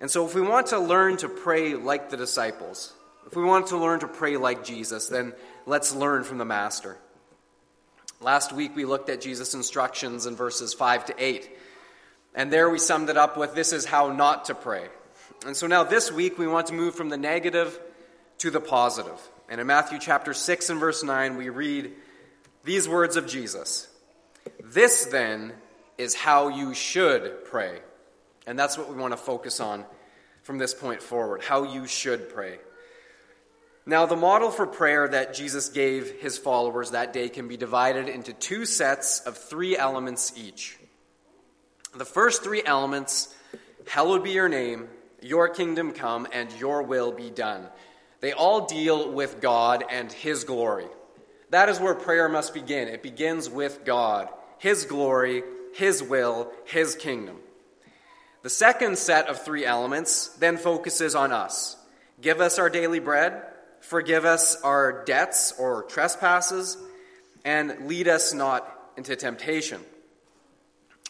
And 0.00 0.10
so, 0.10 0.26
if 0.26 0.34
we 0.34 0.42
want 0.42 0.66
to 0.68 0.80
learn 0.80 1.16
to 1.18 1.28
pray 1.28 1.74
like 1.74 2.10
the 2.10 2.16
disciples, 2.16 2.92
if 3.24 3.36
we 3.36 3.44
want 3.44 3.68
to 3.68 3.78
learn 3.78 4.00
to 4.00 4.08
pray 4.08 4.36
like 4.36 4.64
Jesus, 4.64 5.06
then 5.06 5.32
let's 5.64 5.94
learn 5.94 6.24
from 6.24 6.38
the 6.38 6.44
Master. 6.44 6.98
Last 8.20 8.52
week 8.52 8.74
we 8.74 8.84
looked 8.84 9.10
at 9.10 9.20
Jesus' 9.20 9.54
instructions 9.54 10.26
in 10.26 10.34
verses 10.34 10.74
5 10.74 11.06
to 11.06 11.14
8. 11.16 11.48
And 12.34 12.52
there 12.52 12.68
we 12.68 12.80
summed 12.80 13.10
it 13.10 13.16
up 13.16 13.36
with 13.36 13.54
this 13.54 13.72
is 13.72 13.84
how 13.84 14.12
not 14.12 14.46
to 14.46 14.56
pray. 14.56 14.88
And 15.46 15.56
so 15.56 15.68
now 15.68 15.84
this 15.84 16.10
week 16.10 16.36
we 16.36 16.48
want 16.48 16.66
to 16.66 16.74
move 16.74 16.96
from 16.96 17.10
the 17.10 17.16
negative 17.16 17.78
to 18.38 18.50
the 18.50 18.60
positive. 18.60 19.20
And 19.48 19.60
in 19.60 19.68
Matthew 19.68 20.00
chapter 20.00 20.34
6 20.34 20.70
and 20.70 20.80
verse 20.80 21.04
9 21.04 21.36
we 21.36 21.48
read 21.48 21.92
these 22.64 22.88
words 22.88 23.16
of 23.16 23.26
Jesus 23.26 23.88
This 24.62 25.06
then 25.06 25.52
is 25.98 26.14
how 26.14 26.48
you 26.48 26.74
should 26.74 27.44
pray. 27.44 27.80
And 28.46 28.58
that's 28.58 28.76
what 28.76 28.90
we 28.90 28.96
want 28.96 29.12
to 29.12 29.16
focus 29.16 29.60
on 29.60 29.84
from 30.42 30.58
this 30.58 30.74
point 30.74 31.02
forward 31.02 31.42
how 31.42 31.64
you 31.64 31.86
should 31.86 32.28
pray. 32.28 32.58
Now, 33.86 34.06
the 34.06 34.16
model 34.16 34.50
for 34.50 34.66
prayer 34.66 35.06
that 35.08 35.34
Jesus 35.34 35.68
gave 35.68 36.10
his 36.20 36.38
followers 36.38 36.92
that 36.92 37.12
day 37.12 37.28
can 37.28 37.48
be 37.48 37.58
divided 37.58 38.08
into 38.08 38.32
two 38.32 38.64
sets 38.64 39.20
of 39.20 39.36
three 39.36 39.76
elements 39.76 40.32
each. 40.36 40.78
The 41.94 42.06
first 42.06 42.42
three 42.42 42.62
elements 42.64 43.34
Hallowed 43.86 44.24
be 44.24 44.30
your 44.30 44.48
name, 44.48 44.88
your 45.20 45.48
kingdom 45.48 45.92
come, 45.92 46.26
and 46.32 46.50
your 46.58 46.82
will 46.82 47.12
be 47.12 47.30
done. 47.30 47.68
They 48.20 48.32
all 48.32 48.66
deal 48.66 49.10
with 49.12 49.40
God 49.40 49.84
and 49.88 50.10
his 50.10 50.44
glory. 50.44 50.86
That 51.54 51.68
is 51.68 51.78
where 51.78 51.94
prayer 51.94 52.28
must 52.28 52.52
begin. 52.52 52.88
It 52.88 53.00
begins 53.00 53.48
with 53.48 53.84
God, 53.84 54.28
his 54.58 54.86
glory, 54.86 55.44
his 55.72 56.02
will, 56.02 56.50
his 56.64 56.96
kingdom. 56.96 57.36
The 58.42 58.50
second 58.50 58.98
set 58.98 59.28
of 59.28 59.40
three 59.40 59.64
elements 59.64 60.26
then 60.40 60.56
focuses 60.56 61.14
on 61.14 61.30
us. 61.30 61.76
Give 62.20 62.40
us 62.40 62.58
our 62.58 62.68
daily 62.68 62.98
bread, 62.98 63.40
forgive 63.78 64.24
us 64.24 64.60
our 64.62 65.04
debts 65.04 65.54
or 65.56 65.84
trespasses, 65.84 66.76
and 67.44 67.86
lead 67.86 68.08
us 68.08 68.34
not 68.34 68.68
into 68.96 69.14
temptation. 69.14 69.80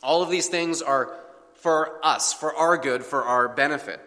All 0.02 0.22
of 0.22 0.28
these 0.28 0.48
things 0.48 0.82
are 0.82 1.16
for 1.54 2.04
us, 2.04 2.34
for 2.34 2.54
our 2.54 2.76
good, 2.76 3.02
for 3.02 3.24
our 3.24 3.48
benefit. 3.48 3.98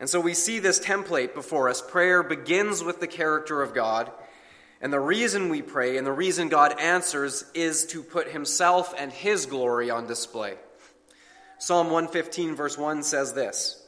And 0.00 0.08
so 0.08 0.18
we 0.18 0.32
see 0.32 0.60
this 0.60 0.80
template 0.80 1.34
before 1.34 1.68
us. 1.68 1.82
Prayer 1.82 2.22
begins 2.22 2.82
with 2.82 3.00
the 3.00 3.06
character 3.06 3.60
of 3.60 3.74
God. 3.74 4.10
And 4.80 4.92
the 4.92 5.00
reason 5.00 5.48
we 5.48 5.62
pray 5.62 5.96
and 5.96 6.06
the 6.06 6.12
reason 6.12 6.48
God 6.48 6.78
answers 6.78 7.44
is 7.54 7.86
to 7.86 8.02
put 8.02 8.28
himself 8.28 8.94
and 8.96 9.12
his 9.12 9.46
glory 9.46 9.90
on 9.90 10.06
display. 10.06 10.54
Psalm 11.58 11.90
115, 11.90 12.54
verse 12.54 12.78
1 12.78 13.02
says 13.02 13.32
this 13.32 13.84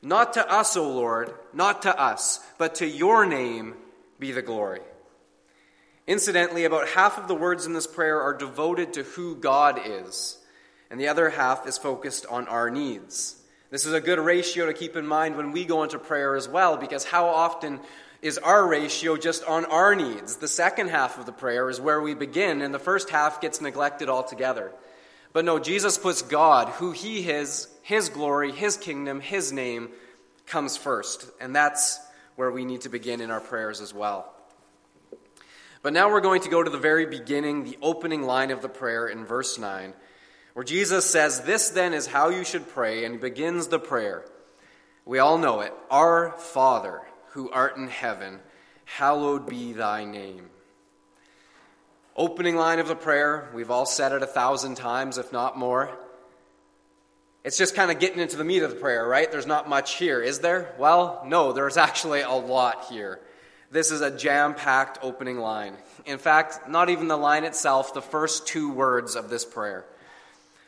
Not 0.00 0.32
to 0.34 0.50
us, 0.50 0.76
O 0.76 0.90
Lord, 0.90 1.34
not 1.52 1.82
to 1.82 2.00
us, 2.00 2.40
but 2.56 2.76
to 2.76 2.86
your 2.86 3.26
name 3.26 3.74
be 4.18 4.32
the 4.32 4.42
glory. 4.42 4.80
Incidentally, 6.06 6.64
about 6.64 6.88
half 6.88 7.18
of 7.18 7.28
the 7.28 7.34
words 7.34 7.66
in 7.66 7.74
this 7.74 7.86
prayer 7.86 8.20
are 8.20 8.36
devoted 8.36 8.94
to 8.94 9.02
who 9.02 9.36
God 9.36 9.80
is 9.84 10.38
and 10.92 11.00
the 11.00 11.08
other 11.08 11.30
half 11.30 11.66
is 11.66 11.78
focused 11.78 12.26
on 12.26 12.46
our 12.48 12.68
needs. 12.68 13.36
This 13.70 13.86
is 13.86 13.94
a 13.94 14.00
good 14.00 14.18
ratio 14.18 14.66
to 14.66 14.74
keep 14.74 14.94
in 14.94 15.06
mind 15.06 15.38
when 15.38 15.50
we 15.50 15.64
go 15.64 15.82
into 15.82 15.98
prayer 15.98 16.36
as 16.36 16.46
well, 16.46 16.76
because 16.76 17.02
how 17.02 17.28
often 17.28 17.80
is 18.22 18.38
our 18.38 18.66
ratio 18.66 19.16
just 19.16 19.44
on 19.44 19.64
our 19.66 19.94
needs? 19.94 20.36
The 20.36 20.48
second 20.48 20.88
half 20.88 21.18
of 21.18 21.26
the 21.26 21.32
prayer 21.32 21.68
is 21.68 21.80
where 21.80 22.00
we 22.00 22.14
begin, 22.14 22.62
and 22.62 22.72
the 22.72 22.78
first 22.78 23.10
half 23.10 23.40
gets 23.40 23.60
neglected 23.60 24.08
altogether. 24.08 24.72
But 25.32 25.44
no, 25.44 25.58
Jesus 25.58 25.98
puts 25.98 26.22
God, 26.22 26.68
who 26.68 26.92
He 26.92 27.28
is, 27.28 27.68
His 27.82 28.08
glory, 28.08 28.52
His 28.52 28.76
kingdom, 28.76 29.20
His 29.20 29.52
name, 29.52 29.90
comes 30.46 30.76
first. 30.76 31.26
And 31.40 31.54
that's 31.54 31.98
where 32.36 32.50
we 32.50 32.64
need 32.64 32.82
to 32.82 32.88
begin 32.88 33.20
in 33.20 33.30
our 33.30 33.40
prayers 33.40 33.80
as 33.80 33.92
well. 33.92 34.32
But 35.82 35.92
now 35.92 36.10
we're 36.10 36.20
going 36.20 36.42
to 36.42 36.48
go 36.48 36.62
to 36.62 36.70
the 36.70 36.78
very 36.78 37.06
beginning, 37.06 37.64
the 37.64 37.78
opening 37.82 38.22
line 38.22 38.50
of 38.50 38.62
the 38.62 38.68
prayer 38.68 39.08
in 39.08 39.26
verse 39.26 39.58
9 39.58 39.92
where 40.54 40.64
Jesus 40.64 41.08
says, 41.08 41.40
This 41.40 41.70
then 41.70 41.94
is 41.94 42.06
how 42.06 42.28
you 42.28 42.44
should 42.44 42.68
pray, 42.68 43.04
and 43.04 43.20
begins 43.20 43.68
the 43.68 43.78
prayer. 43.78 44.24
We 45.04 45.18
all 45.18 45.38
know 45.38 45.60
it 45.60 45.72
Our 45.90 46.32
Father, 46.38 47.00
who 47.32 47.50
art 47.50 47.76
in 47.76 47.88
heaven, 47.88 48.40
hallowed 48.84 49.48
be 49.48 49.72
thy 49.72 50.04
name. 50.04 50.48
Opening 52.16 52.56
line 52.56 52.78
of 52.78 52.88
the 52.88 52.94
prayer, 52.94 53.50
we've 53.54 53.70
all 53.70 53.86
said 53.86 54.12
it 54.12 54.22
a 54.22 54.26
thousand 54.26 54.74
times, 54.74 55.16
if 55.16 55.32
not 55.32 55.58
more. 55.58 55.90
It's 57.44 57.58
just 57.58 57.74
kind 57.74 57.90
of 57.90 57.98
getting 57.98 58.20
into 58.20 58.36
the 58.36 58.44
meat 58.44 58.62
of 58.62 58.70
the 58.70 58.76
prayer, 58.76 59.06
right? 59.06 59.30
There's 59.30 59.46
not 59.46 59.68
much 59.68 59.96
here, 59.96 60.22
is 60.22 60.40
there? 60.40 60.74
Well, 60.78 61.22
no, 61.26 61.52
there's 61.52 61.76
actually 61.76 62.20
a 62.20 62.30
lot 62.30 62.84
here. 62.90 63.18
This 63.70 63.90
is 63.90 64.02
a 64.02 64.10
jam 64.10 64.54
packed 64.54 64.98
opening 65.02 65.38
line. 65.38 65.76
In 66.04 66.18
fact, 66.18 66.68
not 66.68 66.90
even 66.90 67.08
the 67.08 67.16
line 67.16 67.44
itself, 67.44 67.94
the 67.94 68.02
first 68.02 68.46
two 68.46 68.70
words 68.70 69.16
of 69.16 69.30
this 69.30 69.46
prayer. 69.46 69.86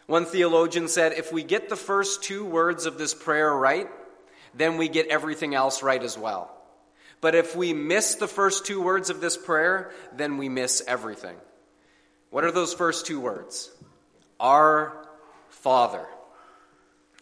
One 0.06 0.25
theologian 0.25 0.88
said 0.88 1.12
if 1.12 1.33
we 1.33 1.42
get 1.42 1.68
the 1.68 1.76
first 1.76 2.23
two 2.23 2.44
words 2.44 2.87
of 2.87 2.97
this 2.97 3.12
prayer 3.14 3.54
right, 3.54 3.88
then 4.56 4.76
we 4.76 4.88
get 4.88 5.08
everything 5.08 5.54
else 5.54 5.82
right 5.82 6.02
as 6.02 6.16
well. 6.18 6.50
But 7.20 7.34
if 7.34 7.56
we 7.56 7.73
miss 7.73 8.16
the 8.16 8.28
first 8.28 8.66
two 8.66 8.82
words 8.82 9.11
of 9.11 9.20
this 9.20 9.37
prayer, 9.37 9.92
then 10.14 10.37
we 10.37 10.49
miss 10.49 10.82
everything. 10.87 11.37
What 12.30 12.44
are 12.44 12.52
those 12.52 12.75
first 12.75 13.06
two 13.06 13.20
words? 13.20 13.70
Our 14.38 15.06
Father. 15.49 16.06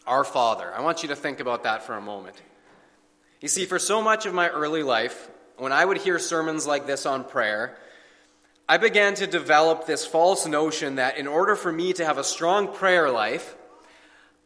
Our 0.07 0.25
Father. 0.25 0.73
I 0.75 0.81
want 0.81 1.03
you 1.03 1.11
to 1.11 1.17
think 1.17 1.39
about 1.39 1.63
that 1.65 1.85
for 1.85 1.95
a 1.95 2.01
moment. 2.01 2.41
You 3.41 3.49
see, 3.49 3.65
for 3.67 3.79
so 3.79 4.03
much 4.03 4.27
of 4.27 4.35
my 4.35 4.49
early 4.49 4.83
life, 4.83 5.31
when 5.57 5.73
I 5.73 5.85
would 5.85 5.99
hear 5.99 6.19
sermons 6.19 6.67
like 6.67 6.87
this 6.87 7.07
on 7.07 7.25
prayer, 7.25 7.77
I 8.69 8.79
began 8.79 9.15
to 9.15 9.27
develop 9.27 9.87
this 9.87 10.07
false 10.07 10.47
notion 10.47 10.97
that 10.97 11.19
in 11.19 11.27
order 11.27 11.57
for 11.57 11.71
me 11.71 11.93
to 11.93 12.05
have 12.05 12.19
a 12.19 12.25
strong 12.25 12.73
prayer 12.73 13.11
life, 13.11 13.55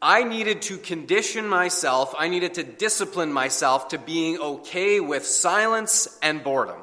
I 0.01 0.23
needed 0.23 0.61
to 0.63 0.77
condition 0.77 1.47
myself, 1.47 2.13
I 2.17 2.27
needed 2.27 2.55
to 2.55 2.63
discipline 2.63 3.33
myself 3.33 3.89
to 3.89 3.97
being 3.97 4.37
okay 4.39 4.99
with 4.99 5.25
silence 5.25 6.07
and 6.21 6.43
boredom. 6.43 6.79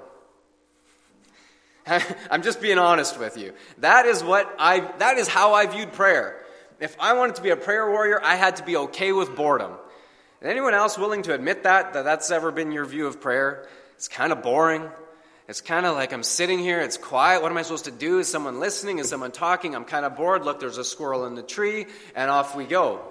I'm 2.31 2.43
just 2.43 2.61
being 2.61 2.79
honest 2.79 3.19
with 3.19 3.37
you. 3.37 3.53
That 3.79 4.07
is 4.07 4.23
what 4.25 4.53
I 4.59 4.81
that 4.99 5.19
is 5.19 5.29
how 5.29 5.55
I 5.55 5.67
viewed 5.67 5.93
prayer. 5.93 6.41
If 6.81 6.97
I 6.99 7.13
wanted 7.13 7.37
to 7.37 7.43
be 7.43 7.51
a 7.51 7.57
prayer 7.57 7.89
warrior, 7.89 8.21
I 8.23 8.37
had 8.37 8.57
to 8.57 8.65
be 8.65 8.77
okay 8.77 9.13
with 9.13 9.37
boredom. 9.37 9.73
anyone 10.43 10.75
else 10.75 10.99
willing 10.99 11.23
to 11.23 11.35
admit 11.35 11.63
that 11.65 11.93
that 11.93 12.05
that's 12.05 12.31
ever 12.31 12.51
been 12.51 12.73
your 12.73 12.85
view 12.85 13.07
of 13.07 13.21
prayer? 13.21 13.69
It's 13.97 14.09
kind 14.09 14.33
of 14.33 14.43
boring. 14.43 14.91
It's 15.47 15.61
kind 15.61 15.85
of 15.85 15.95
like 15.95 16.13
I'm 16.13 16.23
sitting 16.23 16.59
here, 16.59 16.81
it's 16.81 16.97
quiet. 16.97 17.43
What 17.43 17.51
am 17.51 17.59
I 17.59 17.63
supposed 17.63 17.85
to 17.85 17.91
do? 17.91 18.19
Is 18.19 18.29
someone 18.29 18.61
listening? 18.61 18.99
Is 18.99 19.11
someone 19.11 19.31
talking? 19.31 19.75
I'm 19.75 19.85
kind 19.85 20.07
of 20.07 20.17
bored. 20.17 20.45
Look, 20.45 20.59
there's 20.59 20.79
a 20.79 20.85
squirrel 20.85 21.27
in 21.27 21.35
the 21.35 21.43
tree, 21.43 21.87
and 22.15 22.31
off 22.31 22.57
we 22.57 22.65
go. 22.65 23.03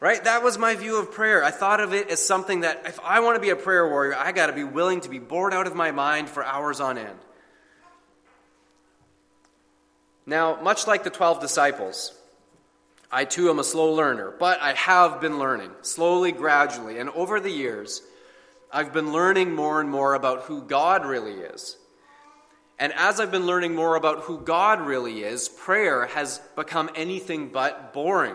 Right? 0.00 0.24
That 0.24 0.42
was 0.42 0.58
my 0.58 0.74
view 0.74 0.98
of 0.98 1.12
prayer. 1.12 1.44
I 1.44 1.50
thought 1.50 1.78
of 1.78 1.92
it 1.92 2.10
as 2.10 2.24
something 2.24 2.60
that 2.60 2.82
if 2.86 2.98
I 3.00 3.20
want 3.20 3.36
to 3.36 3.40
be 3.40 3.50
a 3.50 3.56
prayer 3.56 3.86
warrior, 3.86 4.16
I 4.16 4.32
got 4.32 4.46
to 4.46 4.52
be 4.52 4.64
willing 4.64 5.02
to 5.02 5.08
be 5.08 5.18
bored 5.18 5.52
out 5.52 5.66
of 5.66 5.76
my 5.76 5.92
mind 5.92 6.28
for 6.28 6.44
hours 6.44 6.80
on 6.80 6.98
end. 6.98 7.18
Now, 10.24 10.60
much 10.62 10.86
like 10.86 11.04
the 11.04 11.10
12 11.10 11.40
disciples, 11.40 12.16
I 13.10 13.26
too 13.26 13.50
am 13.50 13.58
a 13.58 13.64
slow 13.64 13.92
learner, 13.92 14.32
but 14.38 14.60
I 14.62 14.72
have 14.72 15.20
been 15.20 15.38
learning, 15.38 15.70
slowly, 15.82 16.32
gradually, 16.32 16.98
and 16.98 17.10
over 17.10 17.40
the 17.40 17.50
years. 17.50 18.02
I've 18.72 18.92
been 18.92 19.12
learning 19.12 19.54
more 19.54 19.80
and 19.80 19.90
more 19.90 20.14
about 20.14 20.44
who 20.44 20.62
God 20.62 21.04
really 21.04 21.34
is. 21.34 21.76
And 22.78 22.92
as 22.94 23.20
I've 23.20 23.30
been 23.30 23.46
learning 23.46 23.74
more 23.74 23.96
about 23.96 24.20
who 24.20 24.40
God 24.40 24.80
really 24.80 25.22
is, 25.22 25.48
prayer 25.48 26.06
has 26.06 26.40
become 26.56 26.90
anything 26.94 27.50
but 27.50 27.92
boring. 27.92 28.34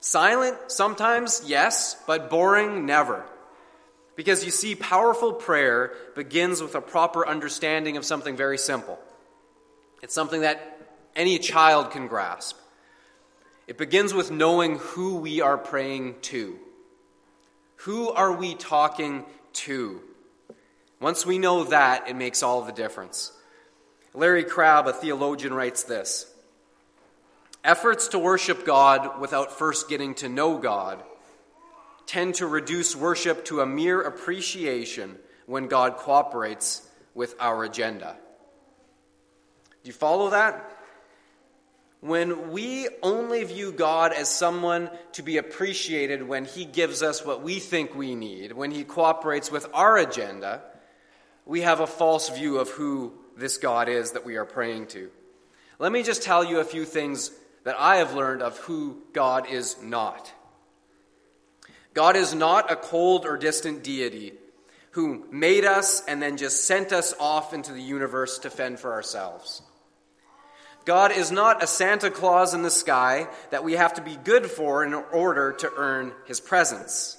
Silent, 0.00 0.56
sometimes, 0.68 1.42
yes, 1.44 1.94
but 2.06 2.30
boring, 2.30 2.86
never. 2.86 3.24
Because 4.16 4.44
you 4.44 4.50
see, 4.50 4.74
powerful 4.74 5.34
prayer 5.34 5.92
begins 6.16 6.62
with 6.62 6.74
a 6.74 6.80
proper 6.80 7.28
understanding 7.28 7.98
of 7.98 8.04
something 8.04 8.36
very 8.36 8.58
simple. 8.58 8.98
It's 10.02 10.14
something 10.14 10.40
that 10.40 10.78
any 11.14 11.38
child 11.38 11.90
can 11.90 12.06
grasp. 12.06 12.56
It 13.66 13.76
begins 13.76 14.14
with 14.14 14.30
knowing 14.30 14.78
who 14.78 15.16
we 15.16 15.42
are 15.42 15.58
praying 15.58 16.16
to. 16.22 16.58
Who 17.76 18.08
are 18.08 18.32
we 18.32 18.54
talking 18.54 19.24
to. 19.54 20.00
Once 21.00 21.24
we 21.24 21.38
know 21.38 21.64
that, 21.64 22.08
it 22.08 22.16
makes 22.16 22.42
all 22.42 22.62
the 22.62 22.72
difference. 22.72 23.32
Larry 24.12 24.44
Crabb, 24.44 24.86
a 24.86 24.92
theologian, 24.92 25.54
writes 25.54 25.84
this 25.84 26.32
Efforts 27.64 28.08
to 28.08 28.18
worship 28.18 28.64
God 28.64 29.20
without 29.20 29.58
first 29.58 29.88
getting 29.88 30.14
to 30.16 30.28
know 30.28 30.58
God 30.58 31.02
tend 32.06 32.34
to 32.34 32.46
reduce 32.46 32.96
worship 32.96 33.44
to 33.44 33.60
a 33.60 33.66
mere 33.66 34.00
appreciation 34.00 35.16
when 35.46 35.68
God 35.68 35.96
cooperates 35.96 36.88
with 37.14 37.36
our 37.38 37.62
agenda. 37.62 38.16
Do 39.84 39.88
you 39.88 39.92
follow 39.92 40.30
that? 40.30 40.69
When 42.00 42.50
we 42.50 42.88
only 43.02 43.44
view 43.44 43.72
God 43.72 44.12
as 44.12 44.28
someone 44.28 44.90
to 45.12 45.22
be 45.22 45.36
appreciated 45.36 46.26
when 46.26 46.46
He 46.46 46.64
gives 46.64 47.02
us 47.02 47.24
what 47.24 47.42
we 47.42 47.58
think 47.58 47.94
we 47.94 48.14
need, 48.14 48.52
when 48.52 48.70
He 48.70 48.84
cooperates 48.84 49.50
with 49.50 49.66
our 49.74 49.98
agenda, 49.98 50.62
we 51.44 51.60
have 51.60 51.80
a 51.80 51.86
false 51.86 52.30
view 52.30 52.58
of 52.58 52.70
who 52.70 53.12
this 53.36 53.58
God 53.58 53.88
is 53.88 54.12
that 54.12 54.24
we 54.24 54.36
are 54.36 54.46
praying 54.46 54.86
to. 54.88 55.10
Let 55.78 55.92
me 55.92 56.02
just 56.02 56.22
tell 56.22 56.44
you 56.44 56.60
a 56.60 56.64
few 56.64 56.84
things 56.84 57.30
that 57.64 57.76
I 57.78 57.96
have 57.96 58.14
learned 58.14 58.42
of 58.42 58.58
who 58.58 59.02
God 59.12 59.48
is 59.50 59.76
not. 59.82 60.32
God 61.92 62.16
is 62.16 62.34
not 62.34 62.70
a 62.70 62.76
cold 62.76 63.26
or 63.26 63.36
distant 63.36 63.82
deity 63.82 64.34
who 64.92 65.26
made 65.30 65.64
us 65.64 66.02
and 66.06 66.22
then 66.22 66.36
just 66.36 66.64
sent 66.64 66.92
us 66.92 67.14
off 67.20 67.52
into 67.52 67.72
the 67.72 67.82
universe 67.82 68.38
to 68.40 68.50
fend 68.50 68.80
for 68.80 68.92
ourselves. 68.92 69.62
God 70.84 71.12
is 71.12 71.30
not 71.30 71.62
a 71.62 71.66
Santa 71.66 72.10
Claus 72.10 72.54
in 72.54 72.62
the 72.62 72.70
sky 72.70 73.28
that 73.50 73.64
we 73.64 73.74
have 73.74 73.94
to 73.94 74.02
be 74.02 74.16
good 74.16 74.46
for 74.46 74.84
in 74.84 74.94
order 74.94 75.52
to 75.52 75.70
earn 75.76 76.12
his 76.24 76.40
presence. 76.40 77.16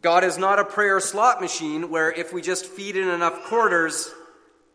God 0.00 0.22
is 0.22 0.38
not 0.38 0.58
a 0.58 0.64
prayer 0.64 1.00
slot 1.00 1.40
machine 1.40 1.90
where 1.90 2.12
if 2.12 2.32
we 2.32 2.42
just 2.42 2.66
feed 2.66 2.96
in 2.96 3.08
enough 3.08 3.44
quarters, 3.44 4.12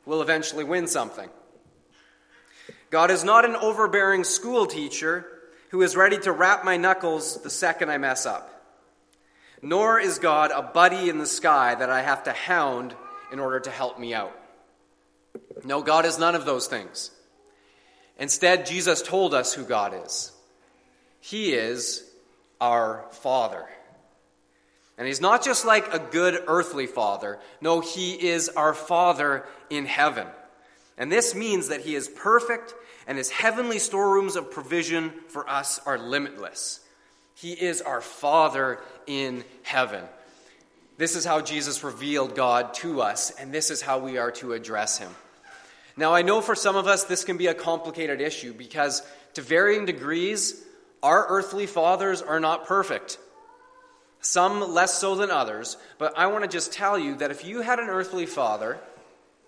we'll 0.05 0.21
eventually 0.21 0.63
win 0.63 0.87
something. 0.87 1.29
God 2.89 3.11
is 3.11 3.23
not 3.23 3.45
an 3.45 3.55
overbearing 3.55 4.23
school 4.23 4.65
teacher 4.65 5.25
who 5.69 5.81
is 5.81 5.95
ready 5.95 6.17
to 6.17 6.31
rap 6.31 6.65
my 6.65 6.77
knuckles 6.77 7.41
the 7.43 7.49
second 7.49 7.91
I 7.91 7.99
mess 7.99 8.25
up. 8.25 8.49
Nor 9.61 9.99
is 9.99 10.19
God 10.19 10.51
a 10.51 10.63
buddy 10.63 11.09
in 11.09 11.19
the 11.19 11.25
sky 11.25 11.75
that 11.75 11.89
I 11.89 12.01
have 12.01 12.23
to 12.23 12.31
hound 12.31 12.95
in 13.31 13.39
order 13.39 13.59
to 13.59 13.69
help 13.69 13.99
me 13.99 14.13
out. 14.13 14.35
No, 15.63 15.81
God 15.81 16.05
is 16.05 16.17
none 16.17 16.33
of 16.33 16.45
those 16.45 16.67
things. 16.67 17.11
Instead, 18.19 18.65
Jesus 18.65 19.01
told 19.01 19.33
us 19.33 19.53
who 19.53 19.63
God 19.63 19.93
is 20.05 20.31
He 21.21 21.53
is 21.53 22.05
our 22.61 23.05
Father. 23.11 23.65
And 24.97 25.07
He's 25.07 25.21
not 25.21 25.43
just 25.43 25.65
like 25.65 25.93
a 25.93 25.99
good 25.99 26.43
earthly 26.47 26.85
Father, 26.85 27.39
no, 27.61 27.79
He 27.79 28.13
is 28.13 28.49
our 28.49 28.73
Father 28.73 29.45
in 29.69 29.85
heaven. 29.85 30.27
And 30.97 31.09
this 31.09 31.33
means 31.33 31.69
that 31.69 31.81
He 31.81 31.95
is 31.95 32.09
perfect 32.09 32.75
and 33.07 33.17
His 33.17 33.31
heavenly 33.31 33.79
storerooms 33.79 34.35
of 34.35 34.51
provision 34.51 35.13
for 35.29 35.49
us 35.49 35.79
are 35.85 35.97
limitless. 35.97 36.81
He 37.35 37.53
is 37.53 37.81
our 37.81 38.01
Father 38.01 38.81
in 39.07 39.45
heaven. 39.63 40.03
This 40.97 41.15
is 41.15 41.23
how 41.23 41.39
Jesus 41.39 41.81
revealed 41.85 42.35
God 42.35 42.73
to 42.75 43.01
us, 43.01 43.31
and 43.31 43.53
this 43.53 43.71
is 43.71 43.81
how 43.81 43.99
we 43.99 44.17
are 44.17 44.31
to 44.33 44.51
address 44.51 44.97
Him. 44.97 45.15
Now, 45.99 46.13
I 46.13 46.21
know 46.21 46.39
for 46.39 46.55
some 46.55 46.77
of 46.77 46.87
us 46.87 47.03
this 47.03 47.25
can 47.25 47.35
be 47.35 47.47
a 47.47 47.53
complicated 47.53 48.21
issue 48.21 48.53
because, 48.53 49.03
to 49.33 49.41
varying 49.41 49.83
degrees, 49.83 50.63
our 51.03 51.25
earthly 51.27 51.65
fathers 51.65 52.21
are 52.21 52.39
not 52.39 52.65
perfect. 52.65 53.17
Some 54.21 54.73
less 54.73 54.93
so 54.93 55.15
than 55.15 55.29
others, 55.29 55.75
but 55.97 56.17
I 56.17 56.27
want 56.27 56.45
to 56.45 56.49
just 56.49 56.71
tell 56.71 56.97
you 56.97 57.15
that 57.17 57.31
if 57.31 57.43
you 57.43 57.59
had 57.59 57.79
an 57.79 57.89
earthly 57.89 58.25
father, 58.25 58.79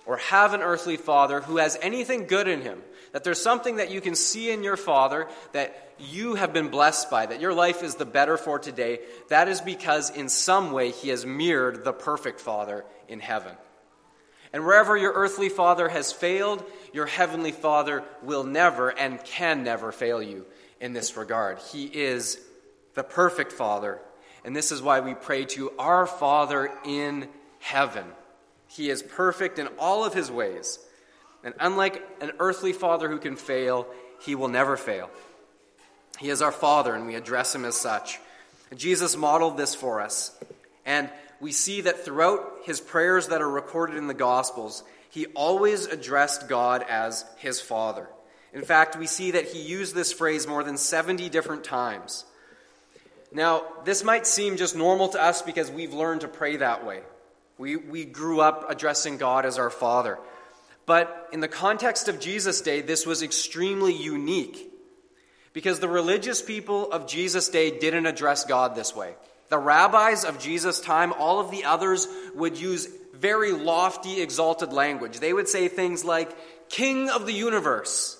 or 0.06 0.18
have 0.18 0.54
an 0.54 0.60
earthly 0.60 0.98
father 0.98 1.40
who 1.40 1.56
has 1.56 1.78
anything 1.82 2.28
good 2.28 2.50
in 2.50 2.62
him, 2.62 2.82
that 3.14 3.24
there's 3.24 3.42
something 3.42 3.78
that 3.78 3.90
you 3.90 4.02
can 4.02 4.16
see 4.16 4.52
in 4.52 4.62
your 4.62 4.76
father 4.76 5.30
that 5.54 5.94
you 6.00 6.36
have 6.36 6.52
been 6.52 6.68
blessed 6.68 7.10
by, 7.10 7.28
that 7.28 7.40
your 7.40 7.54
life 7.54 7.82
is 7.82 7.96
the 7.96 8.06
better 8.06 8.36
for 8.36 8.60
today, 8.60 9.00
that 9.30 9.48
is 9.48 9.62
because 9.62 10.10
in 10.10 10.28
some 10.28 10.74
way 10.74 10.92
he 10.92 11.08
has 11.10 11.26
mirrored 11.26 11.86
the 11.86 11.94
perfect 11.94 12.42
father 12.42 12.84
in 13.08 13.22
heaven. 13.22 13.56
And 14.54 14.66
wherever 14.66 14.98
your 14.98 15.14
earthly 15.14 15.50
father 15.50 15.88
has 15.90 16.12
failed, 16.12 16.64
your 16.94 17.06
heavenly 17.06 17.52
father 17.52 18.04
will 18.22 18.44
never 18.44 18.90
and 18.90 19.24
can 19.24 19.64
never 19.64 19.92
fail 19.92 20.22
you 20.22 20.46
in 20.80 20.94
this 20.94 21.16
regard. 21.16 21.60
He 21.60 21.86
is 21.86 22.40
the 22.94 23.04
perfect 23.04 23.52
father. 23.52 24.00
And 24.44 24.56
this 24.56 24.72
is 24.72 24.82
why 24.82 25.00
we 25.00 25.14
pray 25.14 25.46
to 25.46 25.72
our 25.78 26.08
Father 26.08 26.72
in 26.84 27.30
heaven. 27.60 28.06
He 28.68 28.90
is 28.90 29.04
perfect 29.04 29.60
in 29.60 29.68
all 29.78 30.04
of 30.04 30.14
his 30.14 30.32
ways. 30.32 30.80
And 31.44 31.54
unlike 31.60 32.04
an 32.22 32.32
earthly 32.40 32.74
father 32.74 33.10
who 33.10 33.20
can 33.20 33.36
fail, 33.36 33.88
he 34.20 34.36
will 34.36 34.48
never 34.48 34.78
fail. 34.78 35.10
He 36.20 36.30
is 36.30 36.42
our 36.42 36.52
Father, 36.52 36.94
and 36.94 37.08
we 37.08 37.16
address 37.16 37.56
him 37.56 37.66
as 37.66 37.76
such. 37.76 38.20
And 38.70 38.80
Jesus 38.80 39.16
modeled 39.16 39.58
this 39.58 39.76
for 39.76 40.02
us. 40.02 40.38
And 40.86 41.10
we 41.42 41.52
see 41.52 41.82
that 41.82 42.06
throughout 42.06 42.60
his 42.64 42.80
prayers 42.80 43.28
that 43.28 43.42
are 43.42 43.50
recorded 43.50 43.98
in 43.98 44.08
the 44.08 44.14
Gospels, 44.14 44.84
he 45.10 45.26
always 45.28 45.88
addressed 45.88 46.48
God 46.48 46.86
as 46.88 47.26
his 47.38 47.60
Father. 47.60 48.08
In 48.54 48.64
fact, 48.64 48.98
we 48.98 49.08
see 49.08 49.32
that 49.32 49.48
he 49.48 49.62
used 49.62 49.96
this 49.96 50.14
phrase 50.14 50.48
more 50.48 50.64
than 50.64 50.78
70 50.78 51.30
different 51.30 51.64
times. 51.64 52.26
Now, 53.32 53.64
this 53.86 54.04
might 54.04 54.28
seem 54.28 54.58
just 54.58 54.76
normal 54.76 55.10
to 55.10 55.22
us 55.22 55.42
because 55.42 55.72
we've 55.72 55.94
learned 55.94 56.22
to 56.22 56.28
pray 56.28 56.58
that 56.58 56.86
way. 56.86 57.02
We, 57.58 57.76
we 57.76 58.06
grew 58.06 58.42
up 58.42 58.70
addressing 58.70 59.18
God 59.18 59.46
as 59.46 59.58
our 59.58 59.70
Father. 59.70 60.20
But 60.86 61.30
in 61.32 61.40
the 61.40 61.48
context 61.48 62.08
of 62.08 62.20
Jesus' 62.20 62.62
day, 62.62 62.82
this 62.82 63.06
was 63.06 63.24
extremely 63.24 63.94
unique 63.94 64.72
because 65.54 65.80
the 65.80 65.88
religious 65.88 66.42
people 66.42 66.92
of 66.92 67.08
Jesus' 67.08 67.50
day 67.50 67.78
didn't 67.78 68.06
address 68.06 68.46
God 68.46 68.76
this 68.76 68.96
way. 68.96 69.16
The 69.52 69.60
rabbis 69.60 70.24
of 70.24 70.40
Jesus' 70.40 70.80
time, 70.80 71.12
all 71.12 71.42
of 71.42 71.52
the 71.52 71.66
others, 71.66 72.08
would 72.36 72.58
use 72.58 72.88
very 73.14 73.52
lofty, 73.52 74.22
exalted 74.22 74.72
language. 74.72 75.20
They 75.20 75.34
would 75.34 75.50
say 75.50 75.68
things 75.68 76.06
like, 76.06 76.32
King 76.70 77.10
of 77.10 77.26
the 77.26 77.34
universe, 77.34 78.18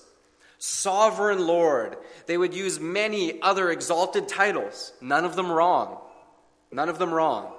Sovereign 0.58 1.46
Lord. 1.46 1.96
They 2.26 2.36
would 2.36 2.52
use 2.52 2.78
many 2.78 3.40
other 3.40 3.70
exalted 3.70 4.28
titles, 4.28 4.92
none 5.00 5.24
of 5.24 5.34
them 5.34 5.50
wrong. 5.50 5.96
None 6.70 6.90
of 6.90 6.98
them 6.98 7.14
wrong. 7.14 7.50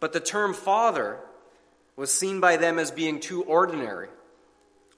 But 0.00 0.12
the 0.12 0.18
term 0.18 0.52
Father 0.52 1.20
was 1.94 2.12
seen 2.12 2.40
by 2.40 2.56
them 2.56 2.80
as 2.80 2.90
being 2.90 3.20
too 3.20 3.44
ordinary, 3.44 4.08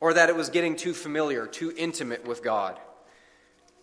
or 0.00 0.14
that 0.14 0.30
it 0.30 0.36
was 0.36 0.48
getting 0.48 0.76
too 0.76 0.94
familiar, 0.94 1.46
too 1.46 1.74
intimate 1.76 2.26
with 2.26 2.42
God. 2.42 2.80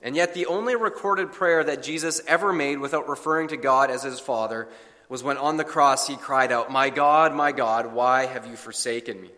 And 0.05 0.15
yet, 0.15 0.35
the 0.35 0.45
only 0.45 0.75
recorded 0.75 1.31
prayer 1.31 1.63
that 1.63 1.81
Jesus 1.81 2.21
ever 2.27 2.53
made 2.53 2.77
without 2.77 3.09
referring 3.09 3.47
to 3.47 3.57
God 3.57 3.89
as 3.89 4.03
his 4.03 4.19
Father 4.19 4.67
was 5.09 5.23
when 5.23 5.35
on 5.35 5.57
the 5.57 5.63
cross 5.63 6.07
he 6.07 6.15
cried 6.15 6.51
out, 6.51 6.71
My 6.71 6.91
God, 6.91 7.33
my 7.33 7.51
God, 7.51 7.91
why 7.91 8.27
have 8.27 8.45
you 8.45 8.55
forsaken 8.55 9.19
me? 9.19 9.31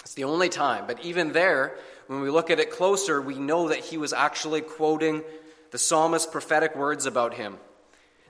It's 0.00 0.14
the 0.14 0.24
only 0.24 0.48
time. 0.48 0.88
But 0.88 1.04
even 1.04 1.30
there, 1.30 1.78
when 2.08 2.22
we 2.22 2.28
look 2.28 2.50
at 2.50 2.58
it 2.58 2.72
closer, 2.72 3.22
we 3.22 3.38
know 3.38 3.68
that 3.68 3.78
he 3.78 3.98
was 3.98 4.12
actually 4.12 4.62
quoting 4.62 5.22
the 5.70 5.78
psalmist's 5.78 6.28
prophetic 6.28 6.74
words 6.74 7.06
about 7.06 7.34
him. 7.34 7.56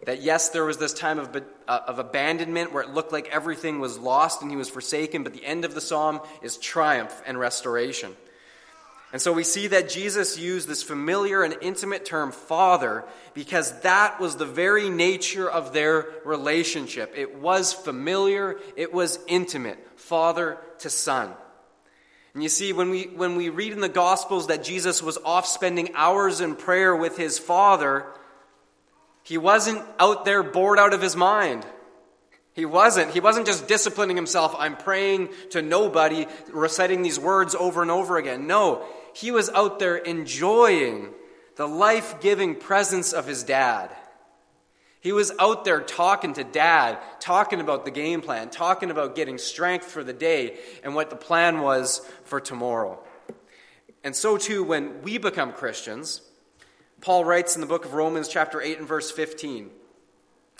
That 0.05 0.21
yes, 0.21 0.51
there 0.51 0.67
was 0.67 0.77
this 0.77 0.93
time 0.93 1.19
of, 1.19 1.35
uh, 1.67 1.81
of 1.87 1.99
abandonment 1.99 2.75
where 2.75 2.83
it 2.83 2.91
looked 2.91 3.11
like 3.11 3.31
everything 3.33 3.81
was 3.81 3.99
lost 3.99 4.43
and 4.43 4.51
he 4.51 4.57
was 4.59 4.69
forsaken, 4.69 5.23
but 5.23 5.33
the 5.33 5.47
end 5.47 5.65
of 5.65 5.75
the 5.75 5.81
psalm 5.81 6.21
is 6.43 6.59
triumph 6.59 7.23
and 7.25 7.39
restoration. 7.39 8.15
And 9.11 9.23
so 9.23 9.33
we 9.33 9.45
see 9.45 9.69
that 9.69 9.89
Jesus 9.89 10.39
used 10.39 10.69
this 10.69 10.83
familiar 10.83 11.43
and 11.43 11.57
intimate 11.63 12.05
term, 12.05 12.31
Father, 12.31 13.05
because 13.33 13.81
that 13.81 14.21
was 14.21 14.37
the 14.37 14.45
very 14.45 14.91
nature 14.91 15.51
of 15.51 15.73
their 15.73 16.07
relationship. 16.27 17.15
It 17.17 17.37
was 17.37 17.73
familiar, 17.73 18.59
it 18.77 18.93
was 18.93 19.19
intimate, 19.27 19.79
Father 19.97 20.59
to 20.81 20.91
Son. 20.91 21.33
And 22.35 22.43
you 22.43 22.51
see, 22.51 22.75
when 22.75 22.91
we, 22.91 23.05
when 23.05 23.37
we 23.37 23.49
read 23.49 23.73
in 23.73 23.81
the 23.81 23.89
Gospels 23.89 24.49
that 24.49 24.63
Jesus 24.63 25.03
was 25.03 25.17
off 25.25 25.47
spending 25.47 25.95
hours 25.95 26.43
in 26.43 26.55
prayer 26.55 26.95
with 26.95 27.17
his 27.17 27.39
Father, 27.39 28.05
he 29.23 29.39
wasn't 29.39 29.83
out 29.99 30.27
there 30.27 30.43
bored 30.43 30.79
out 30.79 30.93
of 30.93 31.01
his 31.01 31.17
mind. 31.17 31.67
He 32.53 32.67
wasn't. 32.67 33.13
He 33.13 33.21
wasn't 33.21 33.47
just 33.47 33.69
disciplining 33.69 34.17
himself. 34.17 34.55
I'm 34.59 34.77
praying 34.77 35.29
to 35.51 35.63
nobody, 35.63 36.27
reciting 36.51 37.03
these 37.03 37.19
words 37.19 37.55
over 37.55 37.83
and 37.83 37.91
over 37.91 38.19
again. 38.19 38.47
No, 38.47 38.85
he 39.19 39.33
was 39.33 39.51
out 39.51 39.81
there 39.81 39.97
enjoying 39.97 41.09
the 41.57 41.67
life 41.67 42.21
giving 42.21 42.55
presence 42.55 43.13
of 43.13 43.27
his 43.27 43.43
dad. 43.43 43.91
He 45.01 45.11
was 45.11 45.33
out 45.41 45.65
there 45.65 45.81
talking 45.81 46.35
to 46.35 46.45
dad, 46.45 46.99
talking 47.19 47.61
about 47.61 47.85
the 47.85 47.91
game 47.91 48.21
plan, 48.21 48.49
talking 48.49 48.93
about 48.93 49.17
getting 49.17 49.37
strength 49.37 49.87
for 49.87 50.05
the 50.05 50.13
day 50.13 50.57
and 50.85 50.95
what 50.95 51.11
the 51.11 51.17
plan 51.17 51.63
was 51.63 52.01
for 52.27 52.41
tomorrow. 52.41 53.03
And 54.05 54.15
so, 54.15 54.37
too, 54.37 54.63
when 54.63 55.03
we 55.03 55.19
become 55.19 55.53
Christians, 55.53 56.21
Paul 57.01 57.25
writes 57.25 57.57
in 57.57 57.61
the 57.61 57.67
book 57.67 57.85
of 57.85 57.95
Romans, 57.95 58.29
chapter 58.29 58.63
8 58.63 58.79
and 58.79 58.87
verse 58.87 59.11
15. 59.11 59.71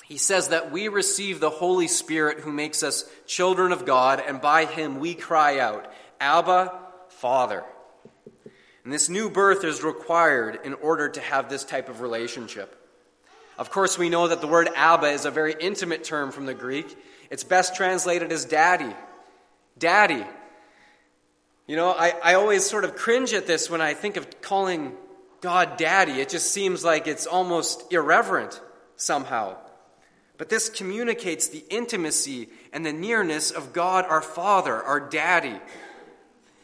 He 0.05 0.17
says 0.17 0.49
that 0.49 0.73
we 0.73 0.89
receive 0.89 1.39
the 1.39 1.51
Holy 1.51 1.87
Spirit 1.87 2.41
who 2.41 2.51
makes 2.51 2.83
us 2.83 3.09
children 3.25 3.71
of 3.71 3.87
God, 3.87 4.21
and 4.27 4.41
by 4.41 4.65
him 4.65 4.99
we 4.99 5.15
cry 5.15 5.61
out, 5.61 5.93
Abba, 6.21 6.77
Father. 7.09 7.65
And 8.89 8.93
this 8.95 9.11
new 9.11 9.29
birth 9.29 9.65
is 9.65 9.85
required 9.85 10.61
in 10.65 10.73
order 10.73 11.11
to 11.11 11.21
have 11.21 11.51
this 11.51 11.63
type 11.63 11.91
of 11.91 12.01
relationship. 12.01 12.75
Of 13.59 13.71
course, 13.71 13.99
we 13.99 14.09
know 14.09 14.29
that 14.29 14.41
the 14.41 14.47
word 14.47 14.71
Abba 14.75 15.09
is 15.09 15.27
a 15.27 15.31
very 15.31 15.55
intimate 15.61 16.05
term 16.05 16.33
from 16.33 16.47
the 16.47 16.55
Greek. 16.55 16.97
It's 17.29 17.45
best 17.45 17.77
translated 17.77 18.33
as 18.33 18.47
daddy. 18.47 18.97
Daddy. 19.77 20.25
You 21.67 21.77
know, 21.77 21.91
I, 21.91 22.15
I 22.25 22.35
always 22.37 22.65
sort 22.65 22.85
of 22.85 22.97
cringe 22.97 23.35
at 23.35 23.47
this 23.47 23.69
when 23.69 23.83
I 23.83 23.93
think 23.93 24.17
of 24.17 24.41
calling 24.41 24.95
God 25.43 25.77
daddy. 25.77 26.13
It 26.13 26.31
just 26.31 26.51
seems 26.51 26.83
like 26.83 27.07
it's 27.07 27.27
almost 27.27 27.93
irreverent 27.93 28.59
somehow. 28.97 29.59
But 30.39 30.49
this 30.49 30.71
communicates 30.71 31.49
the 31.49 31.63
intimacy 31.69 32.49
and 32.73 32.87
the 32.87 32.95
nearness 32.95 33.51
of 33.51 33.75
God 33.75 34.07
our 34.07 34.23
Father, 34.23 34.83
our 34.83 34.99
daddy. 34.99 35.61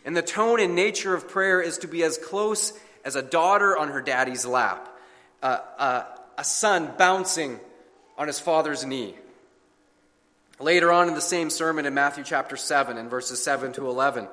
And 0.04 0.16
the 0.16 0.22
tone 0.22 0.60
and 0.60 0.74
nature 0.74 1.14
of 1.14 1.28
prayer 1.28 1.60
is 1.60 1.78
to 1.78 1.88
be 1.88 2.02
as 2.02 2.18
close 2.18 2.72
as 3.04 3.16
a 3.16 3.22
daughter 3.22 3.76
on 3.76 3.88
her 3.88 4.00
daddy's 4.00 4.44
lap, 4.44 4.88
uh, 5.42 5.58
uh, 5.78 6.04
a 6.36 6.44
son 6.44 6.92
bouncing 6.98 7.58
on 8.18 8.26
his 8.26 8.40
father's 8.40 8.84
knee. 8.84 9.14
Later 10.60 10.92
on 10.92 11.08
in 11.08 11.14
the 11.14 11.20
same 11.20 11.50
sermon 11.50 11.86
in 11.86 11.94
Matthew 11.94 12.24
chapter 12.24 12.56
7, 12.56 12.96
in 12.96 13.08
verses 13.08 13.42
7 13.42 13.72
to 13.72 13.88
11, 13.88 14.28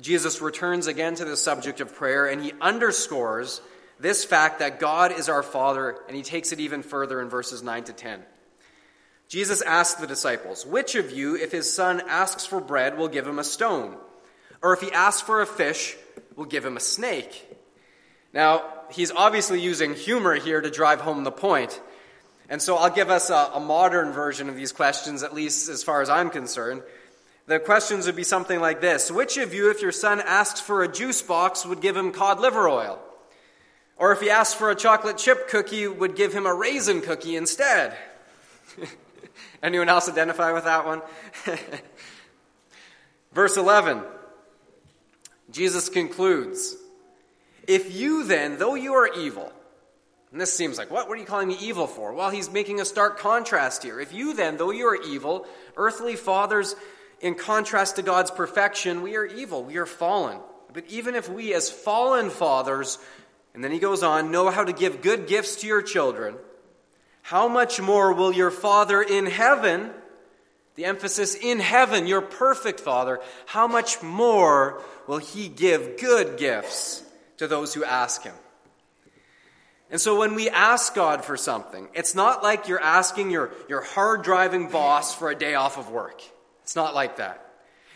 Jesus 0.00 0.40
returns 0.40 0.86
again 0.86 1.14
to 1.16 1.24
the 1.24 1.36
subject 1.36 1.80
of 1.80 1.94
prayer 1.94 2.26
and 2.26 2.42
he 2.42 2.52
underscores 2.60 3.60
this 4.02 4.24
fact 4.24 4.58
that 4.58 4.80
God 4.80 5.12
is 5.12 5.28
our 5.28 5.44
Father, 5.44 5.96
and 6.08 6.16
he 6.16 6.24
takes 6.24 6.50
it 6.50 6.58
even 6.58 6.82
further 6.82 7.20
in 7.20 7.28
verses 7.28 7.62
9 7.62 7.84
to 7.84 7.92
10. 7.92 8.20
Jesus 9.28 9.62
asked 9.62 10.00
the 10.00 10.08
disciples, 10.08 10.66
Which 10.66 10.96
of 10.96 11.12
you, 11.12 11.36
if 11.36 11.52
his 11.52 11.72
son 11.72 12.02
asks 12.08 12.44
for 12.44 12.60
bread, 12.60 12.98
will 12.98 13.08
give 13.08 13.26
him 13.26 13.38
a 13.38 13.44
stone? 13.44 13.96
Or 14.62 14.72
if 14.72 14.80
he 14.80 14.92
asks 14.92 15.22
for 15.22 15.42
a 15.42 15.46
fish, 15.46 15.96
we'll 16.36 16.46
give 16.46 16.64
him 16.64 16.76
a 16.76 16.80
snake? 16.80 17.48
Now, 18.32 18.64
he's 18.90 19.10
obviously 19.10 19.60
using 19.60 19.94
humor 19.94 20.34
here 20.34 20.60
to 20.60 20.70
drive 20.70 21.00
home 21.00 21.24
the 21.24 21.32
point. 21.32 21.80
And 22.48 22.60
so 22.60 22.76
I'll 22.76 22.90
give 22.90 23.10
us 23.10 23.30
a, 23.30 23.50
a, 23.54 23.60
modern 23.60 24.12
version 24.12 24.48
of 24.48 24.56
these 24.56 24.72
questions, 24.72 25.22
at 25.22 25.34
least 25.34 25.68
as 25.68 25.82
far 25.82 26.02
as 26.02 26.10
I'm 26.10 26.30
concerned. 26.30 26.82
The 27.46 27.58
questions 27.58 28.06
would 28.06 28.16
be 28.16 28.24
something 28.24 28.60
like 28.60 28.80
this 28.80 29.10
Which 29.10 29.36
of 29.36 29.54
you, 29.54 29.70
if 29.70 29.82
your 29.82 29.92
son 29.92 30.20
asks 30.20 30.60
for 30.60 30.82
a 30.82 30.92
juice 30.92 31.22
box, 31.22 31.66
would 31.66 31.80
give 31.80 31.96
him 31.96 32.12
cod 32.12 32.40
liver 32.40 32.68
oil? 32.68 32.98
Or 33.96 34.12
if 34.12 34.20
he 34.20 34.30
asked 34.30 34.56
for 34.56 34.70
a 34.70 34.74
chocolate 34.74 35.18
chip 35.18 35.48
cookie, 35.48 35.86
would 35.86 36.16
give 36.16 36.32
him 36.32 36.46
a 36.46 36.54
raisin 36.54 37.00
cookie 37.00 37.36
instead. 37.36 37.96
Anyone 39.62 39.88
else 39.88 40.08
identify 40.08 40.52
with 40.52 40.64
that 40.64 40.86
one? 40.86 41.02
Verse 43.32 43.56
11. 43.56 44.02
Jesus 45.52 45.88
concludes 45.88 46.76
If 47.68 47.94
you 47.94 48.24
then, 48.24 48.58
though 48.58 48.74
you 48.74 48.94
are 48.94 49.12
evil, 49.14 49.52
and 50.32 50.40
this 50.40 50.52
seems 50.52 50.78
like, 50.78 50.90
what? 50.90 51.08
What 51.08 51.18
are 51.18 51.20
you 51.20 51.26
calling 51.26 51.48
me 51.48 51.58
evil 51.60 51.86
for? 51.86 52.14
Well, 52.14 52.30
he's 52.30 52.50
making 52.50 52.80
a 52.80 52.86
stark 52.86 53.18
contrast 53.18 53.82
here. 53.82 54.00
If 54.00 54.14
you 54.14 54.34
then, 54.34 54.56
though 54.56 54.70
you 54.70 54.86
are 54.86 54.96
evil, 54.96 55.46
earthly 55.76 56.16
fathers, 56.16 56.74
in 57.20 57.34
contrast 57.34 57.96
to 57.96 58.02
God's 58.02 58.30
perfection, 58.30 59.02
we 59.02 59.14
are 59.16 59.26
evil, 59.26 59.62
we 59.62 59.76
are 59.76 59.86
fallen. 59.86 60.38
But 60.72 60.86
even 60.88 61.14
if 61.14 61.28
we, 61.28 61.52
as 61.52 61.70
fallen 61.70 62.30
fathers, 62.30 62.98
and 63.54 63.62
then 63.62 63.72
he 63.72 63.78
goes 63.78 64.02
on, 64.02 64.30
know 64.30 64.50
how 64.50 64.64
to 64.64 64.72
give 64.72 65.02
good 65.02 65.26
gifts 65.26 65.56
to 65.56 65.66
your 65.66 65.82
children, 65.82 66.34
how 67.20 67.46
much 67.46 67.80
more 67.80 68.14
will 68.14 68.32
your 68.32 68.50
Father 68.50 69.02
in 69.02 69.26
heaven, 69.26 69.90
the 70.74 70.84
emphasis 70.86 71.34
in 71.34 71.60
heaven, 71.60 72.06
your 72.06 72.22
perfect 72.22 72.80
Father, 72.80 73.20
how 73.46 73.66
much 73.66 74.02
more 74.02 74.82
will 75.06 75.18
he 75.18 75.48
give 75.48 75.98
good 75.98 76.38
gifts 76.38 77.02
to 77.36 77.46
those 77.46 77.74
who 77.74 77.84
ask 77.84 78.22
him? 78.22 78.34
And 79.90 80.00
so 80.00 80.18
when 80.18 80.34
we 80.34 80.48
ask 80.48 80.94
God 80.94 81.22
for 81.22 81.36
something, 81.36 81.88
it's 81.92 82.14
not 82.14 82.42
like 82.42 82.66
you're 82.66 82.80
asking 82.80 83.30
your, 83.30 83.52
your 83.68 83.82
hard 83.82 84.22
driving 84.22 84.68
boss 84.68 85.14
for 85.14 85.30
a 85.30 85.34
day 85.34 85.54
off 85.54 85.76
of 85.76 85.90
work. 85.90 86.22
It's 86.62 86.74
not 86.74 86.94
like 86.94 87.16
that. 87.16 87.46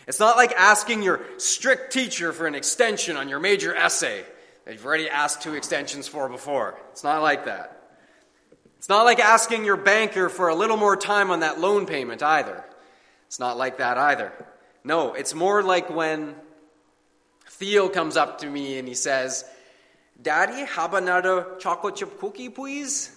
It's 0.07 0.19
not 0.19 0.37
like 0.37 0.53
asking 0.53 1.01
your 1.01 1.21
strict 1.37 1.91
teacher 1.91 2.31
for 2.33 2.45
an 2.45 2.53
extension 2.53 3.17
on 3.17 3.27
your 3.27 3.39
major 3.39 3.75
essay 3.75 4.23
that 4.63 4.73
you've 4.73 4.85
already 4.85 5.09
asked 5.09 5.41
two 5.41 5.55
extensions 5.55 6.07
for 6.07 6.29
before. 6.29 6.79
It's 6.91 7.03
not 7.03 7.23
like 7.23 7.45
that. 7.45 7.81
It's 8.77 8.89
not 8.89 9.03
like 9.03 9.19
asking 9.19 9.65
your 9.65 9.75
banker 9.75 10.29
for 10.29 10.49
a 10.49 10.55
little 10.55 10.77
more 10.77 10.95
time 10.95 11.31
on 11.31 11.39
that 11.39 11.59
loan 11.59 11.87
payment 11.87 12.21
either. 12.21 12.63
It's 13.27 13.39
not 13.39 13.57
like 13.57 13.77
that 13.77 13.97
either. 13.97 14.33
No, 14.83 15.13
it's 15.13 15.33
more 15.33 15.61
like 15.61 15.89
when 15.89 16.35
Theo 17.49 17.89
comes 17.89 18.17
up 18.17 18.39
to 18.39 18.49
me 18.49 18.79
and 18.79 18.87
he 18.87 18.93
says, 18.93 19.45
Daddy, 20.21 20.65
have 20.65 20.93
another 20.93 21.45
chocolate 21.59 21.97
chip 21.97 22.19
cookie, 22.19 22.49
please? 22.49 23.15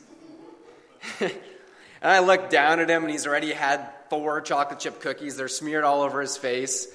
and 1.20 1.32
I 2.02 2.18
look 2.18 2.50
down 2.50 2.80
at 2.80 2.90
him 2.90 3.02
and 3.02 3.10
he's 3.10 3.26
already 3.26 3.52
had 3.52 3.88
four 4.10 4.40
chocolate 4.40 4.80
chip 4.80 5.00
cookies. 5.00 5.36
They're 5.36 5.48
smeared 5.48 5.84
all 5.84 6.02
over 6.02 6.20
his 6.20 6.36
face. 6.36 6.88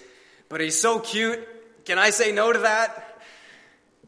But 0.49 0.61
he's 0.61 0.79
so 0.79 0.99
cute. 0.99 1.39
Can 1.85 1.97
I 1.97 2.09
say 2.09 2.31
no 2.31 2.51
to 2.51 2.59
that? 2.59 3.19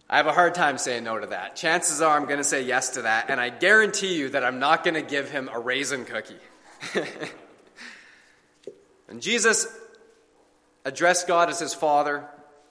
I 0.10 0.18
have 0.18 0.28
a 0.28 0.34
hard 0.34 0.56
time 0.56 0.78
saying 0.78 1.04
no 1.04 1.20
to 1.20 1.28
that. 1.28 1.56
Chances 1.56 2.02
are 2.02 2.16
I'm 2.16 2.26
going 2.26 2.38
to 2.38 2.44
say 2.44 2.64
yes 2.64 2.92
to 2.92 3.02
that, 3.04 3.30
and 3.30 3.42
I 3.42 3.50
guarantee 3.50 4.18
you 4.18 4.30
that 4.30 4.44
I'm 4.44 4.60
not 4.60 4.86
going 4.86 4.94
to 4.94 5.02
give 5.02 5.30
him 5.30 5.50
a 5.52 5.60
raisin 5.60 6.06
cookie. 6.06 6.38
and 9.08 9.22
Jesus 9.22 9.68
addressed 10.86 11.28
God 11.28 11.50
as 11.50 11.60
his 11.60 11.74
Father. 11.74 12.28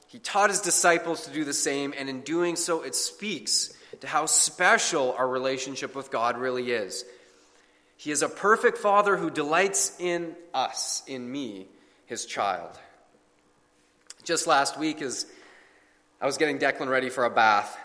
He 0.09 0.19
taught 0.19 0.51
his 0.51 0.61
disciples 0.61 1.27
to 1.27 1.33
do 1.33 1.45
the 1.45 1.53
same, 1.53 1.95
and 1.97 2.09
in 2.09 2.21
doing 2.21 2.57
so, 2.57 2.83
it 2.83 2.95
speaks 2.95 3.73
to 4.01 4.07
how 4.07 4.27
special 4.27 5.15
our 5.19 5.27
relationship 5.27 5.95
with 5.95 6.11
God 6.11 6.39
really 6.39 6.71
is. 6.71 7.05
He 7.97 8.11
is 8.11 8.23
a 8.23 8.29
perfect 8.29 8.79
Father 8.79 9.17
who 9.17 9.31
delights 9.31 9.99
in 9.99 10.35
us, 10.53 11.03
in 11.07 11.31
me, 11.31 11.67
his 12.05 12.27
child. 12.27 12.79
Just 14.23 14.47
last 14.47 14.79
week, 14.79 15.01
as 15.01 15.27
I 16.21 16.27
was 16.27 16.37
getting 16.37 16.59
Declan 16.59 16.89
ready 16.89 17.11
for 17.11 17.25
a 17.25 17.31
bath. 17.31 17.77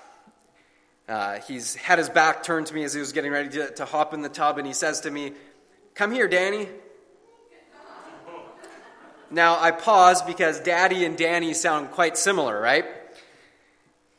Uh, 1.07 1.39
he's 1.39 1.75
had 1.75 1.97
his 1.97 2.09
back 2.09 2.43
turned 2.43 2.67
to 2.67 2.73
me 2.73 2.83
as 2.83 2.93
he 2.93 2.99
was 2.99 3.11
getting 3.11 3.31
ready 3.31 3.49
to, 3.49 3.71
to 3.73 3.85
hop 3.85 4.13
in 4.13 4.21
the 4.21 4.29
tub, 4.29 4.57
and 4.57 4.65
he 4.65 4.73
says 4.73 5.01
to 5.01 5.11
me, 5.11 5.33
Come 5.95 6.11
here, 6.11 6.27
Danny. 6.27 6.69
Now, 9.31 9.59
I 9.59 9.71
pause 9.71 10.21
because 10.21 10.59
Daddy 10.59 11.05
and 11.05 11.17
Danny 11.17 11.53
sound 11.53 11.91
quite 11.91 12.17
similar, 12.17 12.59
right? 12.59 12.85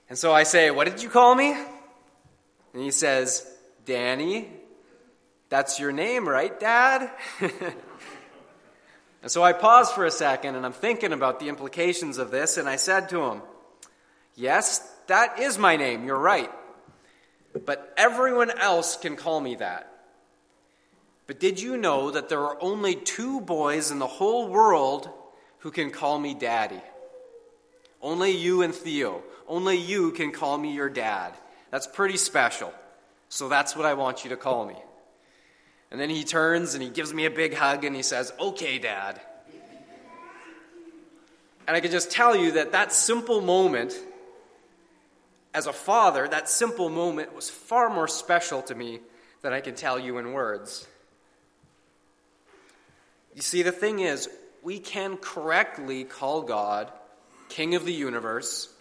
And 0.09 0.18
so 0.18 0.33
I 0.33 0.44
say, 0.44 0.70
What 0.70 0.88
did 0.88 1.03
you 1.03 1.11
call 1.11 1.35
me? 1.35 1.53
And 1.53 2.83
he 2.83 2.90
says, 2.90 3.46
Danny. 3.85 4.48
That's 5.51 5.79
your 5.79 5.92
name, 5.92 6.27
right, 6.27 6.59
Dad? 6.59 7.11
and 7.40 9.31
so 9.31 9.42
I 9.42 9.53
pause 9.53 9.92
for 9.92 10.07
a 10.07 10.11
second 10.11 10.55
and 10.55 10.64
I'm 10.64 10.72
thinking 10.72 11.12
about 11.12 11.40
the 11.40 11.51
implications 11.51 12.16
of 12.16 12.31
this, 12.31 12.57
and 12.57 12.66
I 12.66 12.77
said 12.77 13.11
to 13.11 13.22
him, 13.22 13.42
Yes, 14.35 14.79
that 15.09 15.40
is 15.40 15.59
my 15.59 15.77
name, 15.77 16.07
you're 16.07 16.18
right. 16.18 16.51
But 17.66 17.92
everyone 17.98 18.51
else 18.51 18.96
can 18.96 19.16
call 19.16 19.42
me 19.42 19.57
that. 19.57 19.91
But 21.33 21.40
did 21.40 21.62
you 21.62 21.79
know 21.79 22.11
that 22.11 22.29
there 22.29 22.40
are 22.40 22.59
only 22.61 22.95
two 22.95 23.40
boys 23.40 23.90
in 23.90 23.99
the 23.99 24.07
whole 24.07 24.49
world 24.49 25.09
who 25.61 25.71
can 25.71 25.90
call 25.90 26.18
me 26.18 26.35
daddy? 26.35 26.83
Only 28.03 28.33
you 28.33 28.61
and 28.61 28.75
Theo. 28.75 29.23
Only 29.49 29.79
you 29.79 30.11
can 30.11 30.33
call 30.33 30.59
me 30.59 30.75
your 30.75 30.90
dad. 30.90 31.33
That's 31.71 31.87
pretty 31.87 32.18
special. 32.18 32.71
So 33.31 33.49
that's 33.49 33.75
what 33.75 33.87
I 33.87 33.95
want 33.95 34.25
you 34.25 34.29
to 34.29 34.37
call 34.37 34.66
me. 34.66 34.77
And 35.90 35.99
then 35.99 36.11
he 36.11 36.23
turns 36.23 36.75
and 36.75 36.83
he 36.83 36.90
gives 36.90 37.14
me 37.14 37.25
a 37.25 37.31
big 37.31 37.55
hug 37.55 37.87
and 37.87 37.97
he 37.97 38.03
says, 38.03 38.31
Okay, 38.38 38.79
dad. 38.79 39.18
And 41.66 41.75
I 41.75 41.81
can 41.81 41.92
just 41.92 42.11
tell 42.11 42.37
you 42.37 42.53
that 42.53 42.73
that 42.73 42.92
simple 42.92 43.40
moment 43.40 43.99
as 45.55 45.66
a 45.66 45.73
father, 45.73 46.29
that 46.29 46.51
simple 46.51 46.90
moment 46.90 47.35
was 47.35 47.49
far 47.49 47.88
more 47.88 48.07
special 48.07 48.61
to 48.64 48.75
me 48.75 49.01
than 49.40 49.55
I 49.55 49.62
can 49.62 49.75
tell 49.75 49.99
you 49.99 50.18
in 50.18 50.35
words. 50.35 50.87
You 53.35 53.42
see, 53.42 53.62
the 53.62 53.73
thing 53.73 54.01
is, 54.01 54.29
we 54.62 54.79
can 54.79 55.16
correctly 55.16 56.05
call 56.05 56.42
God 56.42 56.92
King 57.49 57.75
of 57.75 57.85
the 57.85 57.92
universe, 57.92 58.73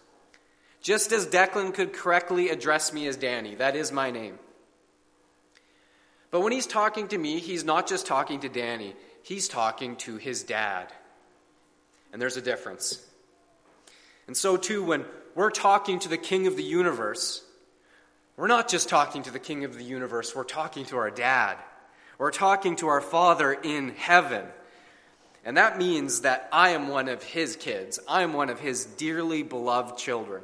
just 0.82 1.12
as 1.12 1.28
Declan 1.28 1.74
could 1.74 1.94
correctly 1.94 2.50
address 2.50 2.94
me 2.94 3.08
as 3.08 3.18
Danny. 3.18 3.56
That 3.56 3.76
is 3.76 3.92
my 3.92 4.12
name. 4.12 4.40
But 6.32 6.42
when 6.42 6.54
he's 6.54 6.68
talking 6.68 7.10
to 7.10 7.18
me, 7.18 7.40
he's 7.40 7.66
not 7.66 7.88
just 7.88 8.06
talking 8.06 8.40
to 8.42 8.50
Danny, 8.50 8.96
he's 9.24 9.48
talking 9.48 9.98
to 9.98 10.18
his 10.18 10.44
dad. 10.44 10.92
And 12.14 12.22
there's 12.22 12.38
a 12.38 12.42
difference. 12.42 13.06
And 14.28 14.36
so, 14.36 14.58
too, 14.58 14.84
when 14.84 15.06
we're 15.36 15.52
talking 15.52 16.00
to 16.00 16.10
the 16.10 16.18
King 16.18 16.48
of 16.48 16.56
the 16.56 16.64
universe, 16.64 17.44
we're 18.38 18.48
not 18.48 18.70
just 18.70 18.90
talking 18.90 19.24
to 19.24 19.32
the 19.32 19.40
King 19.40 19.66
of 19.66 19.78
the 19.78 19.84
universe, 19.84 20.36
we're 20.36 20.44
talking 20.44 20.86
to 20.86 20.98
our 20.98 21.12
dad. 21.12 21.58
We're 22.21 22.29
talking 22.29 22.75
to 22.75 22.88
our 22.89 23.01
Father 23.01 23.51
in 23.51 23.95
heaven. 23.95 24.45
And 25.43 25.57
that 25.57 25.79
means 25.79 26.21
that 26.21 26.47
I 26.51 26.69
am 26.69 26.88
one 26.88 27.10
of 27.10 27.23
his 27.23 27.55
kids. 27.55 27.99
I 28.07 28.21
am 28.21 28.34
one 28.34 28.51
of 28.51 28.60
his 28.60 28.86
dearly 28.86 29.41
beloved 29.41 29.97
children. 29.97 30.43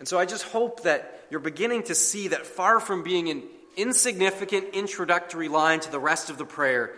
And 0.00 0.08
so 0.08 0.18
I 0.18 0.26
just 0.26 0.42
hope 0.42 0.82
that 0.82 1.20
you're 1.30 1.38
beginning 1.38 1.84
to 1.84 1.94
see 1.94 2.26
that 2.26 2.46
far 2.46 2.80
from 2.80 3.04
being 3.04 3.28
an 3.28 3.44
insignificant 3.76 4.70
introductory 4.74 5.46
line 5.46 5.78
to 5.78 5.92
the 5.92 6.00
rest 6.00 6.30
of 6.30 6.36
the 6.36 6.44
prayer, 6.44 6.92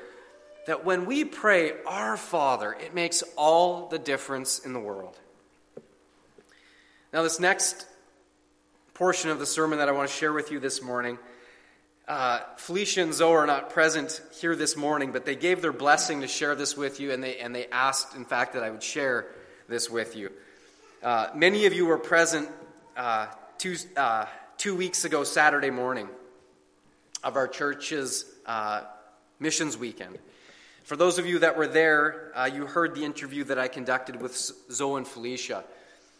that 0.66 0.86
when 0.86 1.04
we 1.04 1.26
pray, 1.26 1.72
Our 1.86 2.16
Father, 2.16 2.72
it 2.72 2.94
makes 2.94 3.22
all 3.36 3.88
the 3.88 3.98
difference 3.98 4.60
in 4.60 4.72
the 4.72 4.80
world. 4.80 5.18
Now, 7.12 7.22
this 7.22 7.38
next 7.38 7.84
portion 8.94 9.28
of 9.28 9.38
the 9.38 9.44
sermon 9.44 9.78
that 9.80 9.90
I 9.90 9.92
want 9.92 10.08
to 10.08 10.16
share 10.16 10.32
with 10.32 10.50
you 10.50 10.58
this 10.58 10.80
morning, 10.80 11.18
uh, 12.06 12.40
Felicia 12.56 13.02
and 13.02 13.14
Zoe 13.14 13.32
are 13.32 13.46
not 13.46 13.70
present 13.70 14.20
here 14.38 14.54
this 14.54 14.76
morning, 14.76 15.12
but 15.12 15.24
they 15.24 15.36
gave 15.36 15.62
their 15.62 15.72
blessing 15.72 16.20
to 16.20 16.28
share 16.28 16.54
this 16.54 16.76
with 16.76 17.00
you, 17.00 17.12
and 17.12 17.22
they, 17.22 17.38
and 17.38 17.54
they 17.54 17.66
asked, 17.68 18.14
in 18.14 18.24
fact, 18.26 18.52
that 18.54 18.62
I 18.62 18.70
would 18.70 18.82
share 18.82 19.26
this 19.68 19.88
with 19.88 20.14
you. 20.14 20.30
Uh, 21.02 21.28
many 21.34 21.64
of 21.64 21.72
you 21.72 21.86
were 21.86 21.98
present 21.98 22.48
uh, 22.96 23.26
two, 23.56 23.76
uh, 23.96 24.26
two 24.58 24.76
weeks 24.76 25.04
ago, 25.06 25.24
Saturday 25.24 25.70
morning, 25.70 26.08
of 27.22 27.36
our 27.36 27.48
church's 27.48 28.26
uh, 28.44 28.82
missions 29.40 29.78
weekend. 29.78 30.18
For 30.84 30.96
those 30.96 31.18
of 31.18 31.24
you 31.24 31.38
that 31.38 31.56
were 31.56 31.66
there, 31.66 32.32
uh, 32.34 32.50
you 32.52 32.66
heard 32.66 32.94
the 32.94 33.04
interview 33.06 33.44
that 33.44 33.58
I 33.58 33.68
conducted 33.68 34.20
with 34.20 34.36
Zoe 34.70 34.98
and 34.98 35.08
Felicia. 35.08 35.64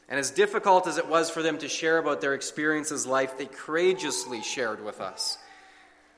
And 0.09 0.19
as 0.19 0.31
difficult 0.31 0.87
as 0.87 0.97
it 0.97 1.09
was 1.09 1.29
for 1.29 1.43
them 1.43 1.59
to 1.59 1.69
share 1.69 1.99
about 1.99 2.23
their 2.23 2.33
experiences 2.33 3.07
life, 3.07 3.37
they 3.37 3.47
courageously 3.47 4.43
shared 4.43 4.83
with 4.83 5.03
us 5.03 5.37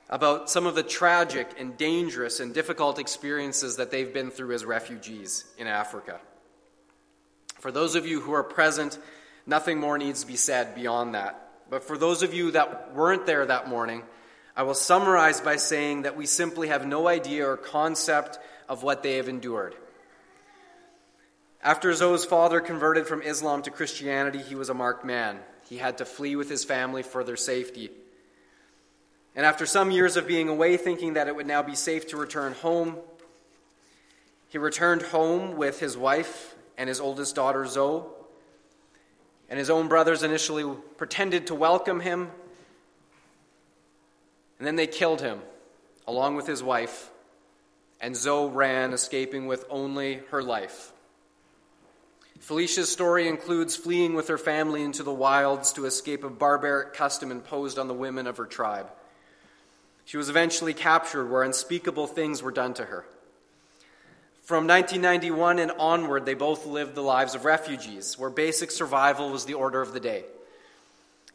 about 0.09 0.49
some 0.49 0.67
of 0.67 0.75
the 0.75 0.83
tragic 0.83 1.49
and 1.59 1.77
dangerous 1.77 2.41
and 2.41 2.55
difficult 2.55 2.99
experiences 2.99 3.77
that 3.77 3.91
they've 3.91 4.13
been 4.13 4.31
through 4.31 4.53
as 4.53 4.65
refugees 4.65 5.45
in 5.59 5.67
Africa. 5.67 6.21
For 7.59 7.73
those 7.73 7.97
of 7.97 8.07
you 8.07 8.21
who 8.21 8.33
are 8.33 8.45
present, 8.45 8.99
nothing 9.47 9.81
more 9.81 9.99
needs 9.99 10.21
to 10.21 10.27
be 10.27 10.37
said 10.37 10.75
beyond 10.75 11.15
that. 11.15 11.51
But 11.69 11.83
for 11.83 11.99
those 11.99 12.23
of 12.23 12.33
you 12.33 12.53
that 12.53 12.95
weren't 12.95 13.27
there 13.27 13.45
that 13.45 13.69
morning, 13.69 14.05
I 14.57 14.63
will 14.63 14.75
summarize 14.75 15.41
by 15.41 15.57
saying 15.57 16.03
that 16.03 16.17
we 16.17 16.27
simply 16.27 16.69
have 16.69 16.87
no 16.87 17.09
idea 17.09 17.47
or 17.47 17.57
concept 17.57 18.39
of 18.69 18.83
what 18.83 19.03
they 19.03 19.17
have 19.17 19.29
endured. 19.29 19.75
After 21.63 21.93
Zoe's 21.93 22.25
father 22.25 22.61
converted 22.61 23.09
from 23.09 23.23
Islam 23.23 23.63
to 23.63 23.73
Christianity, 23.73 24.39
he 24.39 24.55
was 24.55 24.69
a 24.69 24.75
marked 24.75 25.05
man. 25.05 25.41
He 25.69 25.79
had 25.79 25.99
to 25.99 26.05
flee 26.05 26.37
with 26.37 26.49
his 26.49 26.65
family 26.65 27.03
for 27.03 27.25
their 27.25 27.37
safety. 27.37 27.91
And 29.37 29.45
after 29.45 29.67
some 29.67 29.91
years 29.91 30.17
of 30.17 30.27
being 30.27 30.49
away, 30.49 30.79
thinking 30.79 31.15
that 31.15 31.29
it 31.29 31.37
would 31.37 31.47
now 31.47 31.63
be 31.63 31.75
safe 31.75 32.09
to 32.09 32.17
return 32.17 32.55
home, 32.55 32.97
he 34.49 34.57
returned 34.57 35.03
home 35.03 35.57
with 35.57 35.79
his 35.79 35.97
wife 35.97 36.55
and 36.79 36.89
his 36.89 37.01
oldest 37.01 37.35
daughter, 37.35 37.67
Zoe. 37.67 38.03
And 39.51 39.59
his 39.59 39.69
own 39.69 39.89
brothers 39.89 40.23
initially 40.23 40.65
pretended 40.97 41.49
to 41.49 41.55
welcome 41.55 42.01
him, 42.01 42.31
and 44.59 44.67
then 44.67 44.77
they 44.77 44.87
killed 44.87 45.21
him, 45.21 45.41
along 46.07 46.37
with 46.37 46.47
his 46.47 46.63
wife, 46.63 47.11
and 48.01 48.17
Zoe 48.17 48.51
ran, 48.51 48.93
escaping 48.93 49.47
with 49.47 49.65
only 49.69 50.23
her 50.31 50.43
life. 50.43 50.93
Felicia's 52.41 52.91
story 52.91 53.29
includes 53.29 53.77
fleeing 53.77 54.15
with 54.15 54.29
her 54.29 54.39
family 54.39 54.83
into 54.83 55.03
the 55.03 55.13
wilds 55.13 55.73
to 55.75 55.85
escape 55.85 56.25
a 56.25 56.31
barbaric 56.31 56.95
custom 56.95 57.31
imposed 57.31 57.79
on 57.79 57.87
the 57.87 57.95
women 57.95 58.27
of 58.27 58.39
her 58.39 58.47
tribe. 58.47 58.91
She 60.07 60.17
was 60.17 60.31
eventually 60.31 60.73
captured, 60.73 61.27
where 61.27 61.43
unspeakable 61.43 62.07
things 62.07 62.41
were 62.41 62.53
done 62.53 62.75
to 62.75 62.85
her. 62.85 63.05
From 64.45 64.69
1991 64.69 65.59
and 65.59 65.73
onward, 65.73 66.25
they 66.25 66.35
both 66.35 66.65
lived 66.65 66.95
the 66.95 67.03
lives 67.03 67.35
of 67.35 67.45
refugees, 67.45 68.17
where 68.17 68.31
basic 68.31 68.71
survival 68.71 69.31
was 69.31 69.45
the 69.45 69.55
order 69.55 69.83
of 69.83 69.93
the 69.93 69.99
day. 69.99 70.25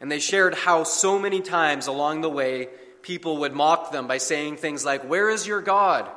And 0.00 0.10
they 0.10 0.18
shared 0.18 0.54
how 0.54 0.84
so 0.84 1.18
many 1.18 1.42
times 1.42 1.86
along 1.86 2.22
the 2.22 2.30
way, 2.30 2.70
people 3.02 3.38
would 3.40 3.52
mock 3.52 3.92
them 3.92 4.06
by 4.06 4.16
saying 4.16 4.56
things 4.56 4.86
like, 4.86 5.04
Where 5.04 5.28
is 5.28 5.46
your 5.46 5.60
God? 5.60 6.10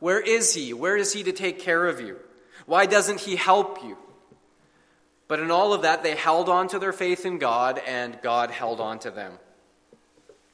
Where 0.00 0.20
is 0.20 0.52
he? 0.52 0.72
Where 0.72 0.96
is 0.96 1.12
he 1.12 1.22
to 1.22 1.32
take 1.32 1.60
care 1.60 1.86
of 1.86 2.00
you? 2.00 2.16
Why 2.66 2.86
doesn't 2.86 3.20
he 3.20 3.36
help 3.36 3.84
you? 3.84 3.96
But 5.28 5.38
in 5.38 5.52
all 5.52 5.72
of 5.72 5.82
that, 5.82 6.02
they 6.02 6.16
held 6.16 6.48
on 6.48 6.66
to 6.68 6.80
their 6.80 6.92
faith 6.92 7.24
in 7.24 7.38
God, 7.38 7.80
and 7.86 8.18
God 8.20 8.50
held 8.50 8.80
on 8.80 8.98
to 9.00 9.12
them. 9.12 9.38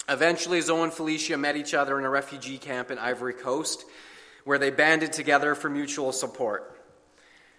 Eventually, 0.08 0.60
Zoe 0.60 0.82
and 0.82 0.92
Felicia 0.92 1.36
met 1.36 1.56
each 1.56 1.74
other 1.74 1.98
in 1.98 2.04
a 2.04 2.10
refugee 2.10 2.58
camp 2.58 2.90
in 2.90 2.98
Ivory 2.98 3.34
Coast, 3.34 3.84
where 4.44 4.58
they 4.58 4.70
banded 4.70 5.12
together 5.12 5.54
for 5.54 5.68
mutual 5.68 6.12
support. 6.12 6.72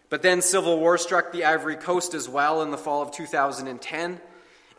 But 0.09 0.21
then 0.21 0.41
civil 0.41 0.79
war 0.79 0.97
struck 0.97 1.31
the 1.31 1.43
Ivory 1.43 1.75
Coast 1.75 2.13
as 2.13 2.29
well 2.29 2.61
in 2.61 2.71
the 2.71 2.77
fall 2.77 3.01
of 3.01 3.11
2010 3.11 4.21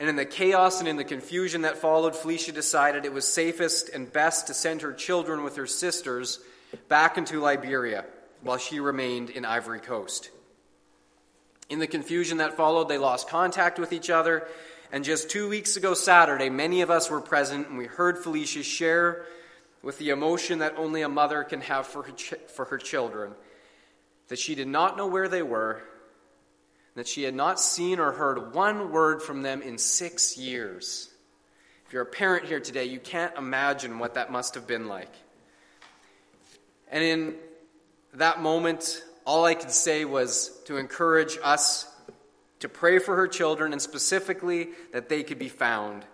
and 0.01 0.09
in 0.09 0.17
the 0.17 0.25
chaos 0.25 0.79
and 0.79 0.89
in 0.89 0.97
the 0.97 1.05
confusion 1.05 1.63
that 1.63 1.79
followed, 1.79 2.15
Felicia 2.15 2.53
decided 2.53 3.05
it 3.05 3.13
was 3.13 3.27
safest 3.27 3.89
and 3.89 4.13
best 4.13 4.47
to 4.47 4.55
send 4.55 4.83
her 4.83 4.93
children 4.93 5.43
with 5.43 5.57
her 5.57 5.67
sisters 5.67 6.39
back 6.89 7.19
into 7.19 7.41
Liberia 7.41 8.05
while 8.43 8.59
she 8.59 8.79
remained 8.79 9.31
in 9.31 9.45
Ivory 9.45 9.81
Coast. 9.81 10.31
In 11.69 11.81
the 11.81 11.89
confusion 11.89 12.39
that 12.39 12.57
followed, 12.57 12.89
they 12.89 12.97
lost 12.97 13.29
contact 13.29 13.79
with 13.79 13.93
each 13.93 14.09
other. 14.09 14.47
And 14.93 15.05
just 15.05 15.31
two 15.31 15.49
weeks 15.49 15.77
ago, 15.77 15.95
Saturday, 15.95 16.49
many 16.49 16.81
of 16.81 16.91
us 16.91 17.11
were 17.11 17.21
present 17.21 17.69
and 17.69 17.77
we 17.77 17.87
heard 17.87 18.19
Felicia 18.19 18.63
share 18.63 19.27
with 19.83 19.99
the 19.99 20.11
emotion 20.11 20.61
that 20.61 20.75
only 20.77 21.03
a 21.03 21.09
mother 21.09 21.45
can 21.45 21.61
have 21.61 21.87
for 21.87 22.03
her, 22.03 22.13
ch- 22.13 22.35
for 22.55 22.65
her 22.67 22.79
children 22.79 23.33
that 24.29 24.39
she 24.39 24.55
did 24.55 24.69
not 24.69 24.97
know 24.97 25.07
where 25.07 25.29
they 25.29 25.43
were 25.43 25.83
that 26.99 27.07
she 27.07 27.23
had 27.23 27.35
not 27.35 27.61
seen 27.61 28.01
or 28.01 28.11
heard 28.11 28.53
one 28.55 28.91
word 28.91 29.23
from 29.23 29.43
them 29.43 29.63
in 29.63 29.79
six 29.79 30.37
years. 30.37 31.09
If 31.87 31.93
you're 31.93 32.03
a 32.03 32.07
parent 32.07 32.47
here 32.47 32.59
today, 32.59 32.87
you 32.87 32.99
can't 32.99 33.37
imagine 33.39 34.01
what 34.01 34.15
that 34.15 34.33
must 34.33 34.57
have 34.57 34.67
been 34.67 34.89
like. 34.89 35.13
And 36.91 37.05
in 37.05 37.35
that 38.15 38.43
moment, 38.43 39.01
all 39.25 39.45
I 39.45 39.55
could 39.55 39.71
say 39.71 40.05
was 40.05 40.51
to 40.65 40.77
encourage 40.77 41.39
us 41.41 41.87
to 42.61 42.69
pray 42.69 42.99
for 42.99 43.17
her 43.17 43.29
children 43.29 43.73
and 43.73 43.81
specifically 43.81 44.69
that 44.93 45.09
they 45.09 45.23
could 45.23 45.39
be 45.39 45.49
found. 45.49 46.05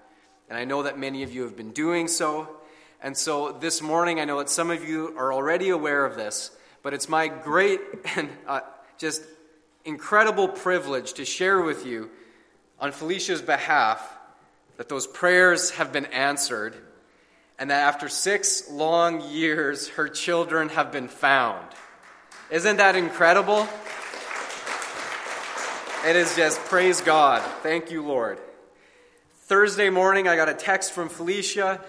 And 0.48 0.58
I 0.58 0.64
know 0.64 0.82
that 0.82 0.98
many 0.98 1.22
of 1.22 1.32
you 1.32 1.42
have 1.42 1.56
been 1.56 1.72
doing 1.72 2.08
so. 2.08 2.48
And 3.00 3.16
so 3.16 3.52
this 3.52 3.82
morning, 3.82 4.20
I 4.20 4.24
know 4.24 4.38
that 4.38 4.50
some 4.50 4.70
of 4.70 4.86
you 4.86 5.14
are 5.16 5.32
already 5.32 5.70
aware 5.70 6.04
of 6.04 6.16
this, 6.16 6.50
but 6.82 6.94
it's 6.94 7.08
my 7.08 7.28
great 7.28 7.80
and 8.16 8.28
uh, 8.46 8.60
just 8.98 9.22
incredible 9.84 10.48
privilege 10.48 11.14
to 11.14 11.24
share 11.24 11.60
with 11.60 11.86
you 11.86 12.10
on 12.78 12.92
Felicia's 12.92 13.42
behalf 13.42 14.16
that 14.76 14.88
those 14.88 15.06
prayers 15.06 15.70
have 15.70 15.92
been 15.92 16.06
answered 16.06 16.74
and 17.58 17.70
that 17.70 17.82
after 17.82 18.08
six 18.08 18.70
long 18.70 19.20
years, 19.30 19.88
her 19.90 20.08
children 20.08 20.68
have 20.70 20.90
been 20.90 21.08
found. 21.08 21.66
Isn't 22.50 22.78
that 22.78 22.96
incredible? 22.96 23.68
It 26.06 26.16
is 26.16 26.36
just 26.36 26.60
praise 26.66 27.00
God. 27.00 27.40
Thank 27.62 27.90
you, 27.90 28.02
Lord. 28.02 28.38
Thursday 29.44 29.88
morning, 29.88 30.28
I 30.28 30.36
got 30.36 30.50
a 30.50 30.54
text 30.54 30.92
from 30.92 31.08
Felicia 31.08 31.80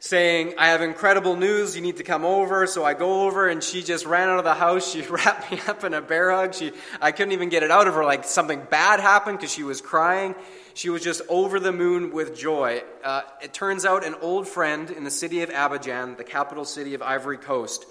saying, 0.00 0.52
I 0.58 0.66
have 0.66 0.82
incredible 0.82 1.34
news, 1.34 1.74
you 1.74 1.80
need 1.80 1.96
to 1.96 2.02
come 2.02 2.26
over. 2.26 2.66
So 2.66 2.84
I 2.84 2.92
go 2.92 3.26
over 3.26 3.48
and 3.48 3.64
she 3.64 3.82
just 3.82 4.04
ran 4.04 4.28
out 4.28 4.38
of 4.38 4.44
the 4.44 4.52
house. 4.52 4.92
She 4.92 5.00
wrapped 5.08 5.50
me 5.50 5.60
up 5.66 5.82
in 5.82 5.94
a 5.94 6.02
bear 6.02 6.30
hug. 6.30 6.56
She, 6.56 6.72
I 7.00 7.10
couldn't 7.10 7.32
even 7.32 7.48
get 7.48 7.62
it 7.62 7.70
out 7.70 7.88
of 7.88 7.94
her 7.94 8.04
like 8.04 8.24
something 8.24 8.60
bad 8.68 9.00
happened 9.00 9.38
because 9.38 9.54
she 9.54 9.62
was 9.62 9.80
crying. 9.80 10.34
She 10.74 10.90
was 10.90 11.02
just 11.02 11.22
over 11.30 11.58
the 11.58 11.72
moon 11.72 12.12
with 12.12 12.36
joy. 12.36 12.82
Uh, 13.02 13.22
it 13.42 13.54
turns 13.54 13.86
out 13.86 14.04
an 14.04 14.14
old 14.20 14.46
friend 14.46 14.90
in 14.90 15.04
the 15.04 15.10
city 15.10 15.40
of 15.40 15.48
Abidjan, 15.48 16.18
the 16.18 16.24
capital 16.24 16.66
city 16.66 16.92
of 16.92 17.00
Ivory 17.00 17.38
Coast, 17.38 17.86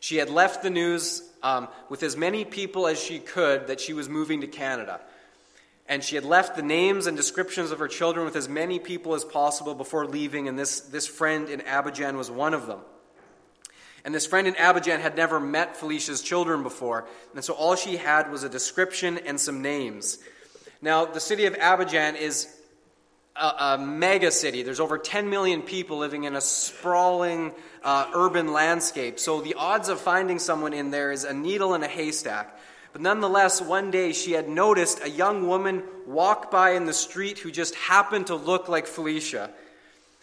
she 0.00 0.16
had 0.16 0.30
left 0.30 0.62
the 0.62 0.70
news 0.70 1.22
um, 1.42 1.68
with 1.88 2.02
as 2.02 2.16
many 2.16 2.44
people 2.44 2.86
as 2.86 3.00
she 3.00 3.18
could 3.18 3.66
that 3.68 3.80
she 3.80 3.92
was 3.92 4.08
moving 4.08 4.40
to 4.40 4.46
Canada 4.46 5.00
and 5.88 6.04
she 6.04 6.16
had 6.16 6.24
left 6.24 6.54
the 6.54 6.62
names 6.62 7.06
and 7.06 7.16
descriptions 7.16 7.70
of 7.70 7.78
her 7.78 7.88
children 7.88 8.26
with 8.26 8.36
as 8.36 8.48
many 8.48 8.78
people 8.78 9.14
as 9.14 9.24
possible 9.24 9.74
before 9.74 10.06
leaving, 10.06 10.46
and 10.46 10.58
this, 10.58 10.80
this 10.80 11.06
friend 11.06 11.48
in 11.48 11.60
Abidjan 11.60 12.16
was 12.16 12.30
one 12.30 12.52
of 12.52 12.66
them. 12.66 12.80
And 14.04 14.14
this 14.14 14.26
friend 14.26 14.46
in 14.46 14.54
Abidjan 14.54 15.00
had 15.00 15.16
never 15.16 15.40
met 15.40 15.76
Felicia's 15.76 16.20
children 16.20 16.62
before, 16.62 17.06
and 17.34 17.42
so 17.42 17.54
all 17.54 17.74
she 17.74 17.96
had 17.96 18.30
was 18.30 18.42
a 18.44 18.48
description 18.50 19.18
and 19.18 19.40
some 19.40 19.62
names. 19.62 20.18
Now, 20.82 21.06
the 21.06 21.20
city 21.20 21.46
of 21.46 21.54
Abidjan 21.54 22.16
is 22.16 22.54
a, 23.40 23.74
a 23.74 23.78
mega 23.78 24.30
city. 24.30 24.62
There's 24.62 24.80
over 24.80 24.98
10 24.98 25.30
million 25.30 25.62
people 25.62 25.98
living 25.98 26.24
in 26.24 26.36
a 26.36 26.40
sprawling 26.40 27.52
uh, 27.82 28.10
urban 28.14 28.52
landscape, 28.52 29.18
so 29.18 29.40
the 29.40 29.54
odds 29.54 29.88
of 29.88 30.00
finding 30.00 30.38
someone 30.38 30.72
in 30.72 30.90
there 30.90 31.12
is 31.12 31.24
a 31.24 31.32
needle 31.32 31.74
in 31.74 31.82
a 31.82 31.88
haystack. 31.88 32.58
But 32.92 33.02
nonetheless, 33.02 33.60
one 33.60 33.90
day 33.90 34.12
she 34.12 34.32
had 34.32 34.48
noticed 34.48 35.02
a 35.02 35.10
young 35.10 35.46
woman 35.46 35.82
walk 36.06 36.50
by 36.50 36.70
in 36.70 36.86
the 36.86 36.94
street 36.94 37.38
who 37.38 37.50
just 37.50 37.74
happened 37.74 38.28
to 38.28 38.34
look 38.34 38.68
like 38.68 38.86
Felicia. 38.86 39.50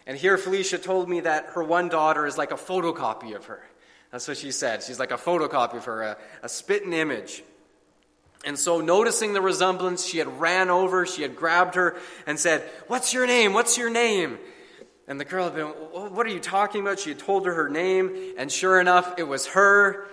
And 0.07 0.17
here 0.17 0.37
Felicia 0.37 0.77
told 0.77 1.09
me 1.09 1.21
that 1.21 1.47
her 1.53 1.63
one 1.63 1.89
daughter 1.89 2.25
is 2.25 2.37
like 2.37 2.51
a 2.51 2.55
photocopy 2.55 3.35
of 3.35 3.45
her. 3.45 3.63
That's 4.11 4.27
what 4.27 4.37
she 4.37 4.51
said. 4.51 4.83
She's 4.83 4.99
like 4.99 5.11
a 5.11 5.17
photocopy 5.17 5.75
of 5.75 5.85
her, 5.85 6.01
a, 6.01 6.17
a 6.43 6.49
spitting 6.49 6.93
image. 6.93 7.43
And 8.45 8.59
so, 8.59 8.79
noticing 8.79 9.33
the 9.33 9.41
resemblance, 9.41 10.05
she 10.05 10.19
had 10.19 10.39
ran 10.39 10.69
over, 10.69 11.07
she 11.07 11.23
had 11.23 11.35
grabbed 11.35 11.75
her 11.75 11.97
and 12.27 12.39
said, 12.39 12.61
What's 12.87 13.11
your 13.11 13.25
name? 13.25 13.53
What's 13.53 13.75
your 13.75 13.89
name? 13.89 14.37
And 15.07 15.19
the 15.19 15.25
girl 15.25 15.45
had 15.45 15.55
been, 15.55 15.67
What 15.67 16.25
are 16.27 16.29
you 16.29 16.39
talking 16.39 16.81
about? 16.81 16.99
She 16.99 17.09
had 17.09 17.19
told 17.19 17.47
her 17.47 17.53
her 17.53 17.69
name, 17.69 18.33
and 18.37 18.51
sure 18.51 18.79
enough, 18.79 19.15
it 19.17 19.23
was 19.23 19.47
her. 19.47 20.07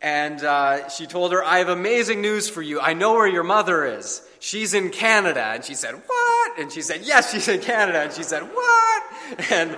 And 0.00 0.42
uh, 0.42 0.88
she 0.88 1.06
told 1.06 1.32
her, 1.32 1.44
I 1.44 1.58
have 1.58 1.68
amazing 1.68 2.22
news 2.22 2.48
for 2.48 2.62
you. 2.62 2.80
I 2.80 2.94
know 2.94 3.14
where 3.14 3.26
your 3.26 3.42
mother 3.42 3.84
is. 3.84 4.22
She's 4.38 4.72
in 4.72 4.90
Canada. 4.90 5.42
And 5.42 5.64
she 5.64 5.74
said, 5.74 5.94
What? 5.94 6.58
And 6.58 6.72
she 6.72 6.80
said, 6.80 7.02
Yes, 7.02 7.32
she's 7.32 7.48
in 7.48 7.60
Canada. 7.60 8.00
And 8.00 8.12
she 8.12 8.22
said, 8.22 8.42
What? 8.42 9.02
And, 9.50 9.76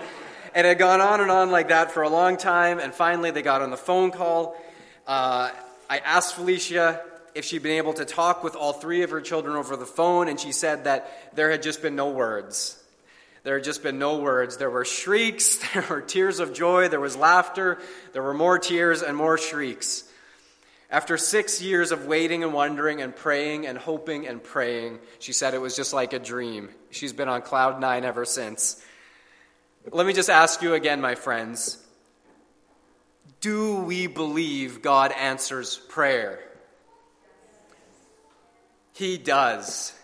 and 0.55 0.67
it 0.67 0.69
had 0.69 0.79
gone 0.79 1.01
on 1.01 1.21
and 1.21 1.31
on 1.31 1.51
like 1.51 1.69
that 1.69 1.91
for 1.91 2.03
a 2.03 2.09
long 2.09 2.37
time. 2.37 2.79
And 2.79 2.95
finally, 2.95 3.33
they 3.33 3.43
got 3.43 3.63
on 3.63 3.71
the 3.71 3.77
phone 3.77 4.13
call. 4.13 4.57
Uh, 5.09 5.51
I 5.89 5.99
asked 5.99 6.37
Felicia 6.37 7.01
if 7.35 7.45
she'd 7.45 7.63
been 7.63 7.77
able 7.79 7.93
to 7.95 8.05
talk 8.05 8.43
with 8.43 8.57
all 8.57 8.73
three 8.73 9.03
of 9.03 9.11
her 9.11 9.21
children 9.21 9.57
over 9.57 9.77
the 9.77 9.87
phone, 9.87 10.29
and 10.29 10.39
she 10.39 10.53
said 10.53 10.85
that 10.85 11.35
there 11.35 11.51
had 11.51 11.63
just 11.63 11.83
been 11.83 11.97
no 11.97 12.11
words. 12.11 12.77
There 13.43 13.55
had 13.55 13.65
just 13.65 13.83
been 13.83 13.99
no 13.99 14.19
words. 14.19 14.57
There 14.57 14.71
were 14.71 14.85
shrieks, 14.85 15.59
there 15.75 15.85
were 15.89 16.01
tears 16.01 16.41
of 16.41 16.53
joy, 16.53 16.89
there 16.89 17.01
was 17.01 17.17
laughter, 17.17 17.79
there 18.13 18.23
were 18.23 18.35
more 18.35 18.59
tears 18.59 19.03
and 19.03 19.17
more 19.17 19.39
shrieks. 19.39 20.05
After 20.91 21.17
six 21.17 21.63
years 21.63 21.93
of 21.93 22.07
waiting 22.07 22.43
and 22.43 22.53
wondering 22.53 23.01
and 23.01 23.15
praying 23.15 23.67
and 23.67 23.79
hoping 23.79 24.27
and 24.27 24.43
praying, 24.43 24.99
she 25.21 25.33
said 25.33 25.55
it 25.55 25.61
was 25.61 25.77
just 25.77 25.93
like 25.93 26.13
a 26.13 26.19
dream. 26.19 26.69
She's 26.91 27.13
been 27.13 27.29
on 27.29 27.43
cloud 27.43 27.81
nine 27.81 28.05
ever 28.05 28.25
since. 28.25 28.85
Let 29.93 30.05
me 30.05 30.13
just 30.13 30.29
ask 30.29 30.63
you 30.63 30.75
again, 30.75 31.01
my 31.01 31.15
friends 31.15 31.79
do 33.41 33.77
we 33.77 34.07
believe 34.07 34.83
God 34.83 35.13
answers 35.13 35.79
prayer? 35.79 36.41
He 39.01 39.17
does. 39.17 39.95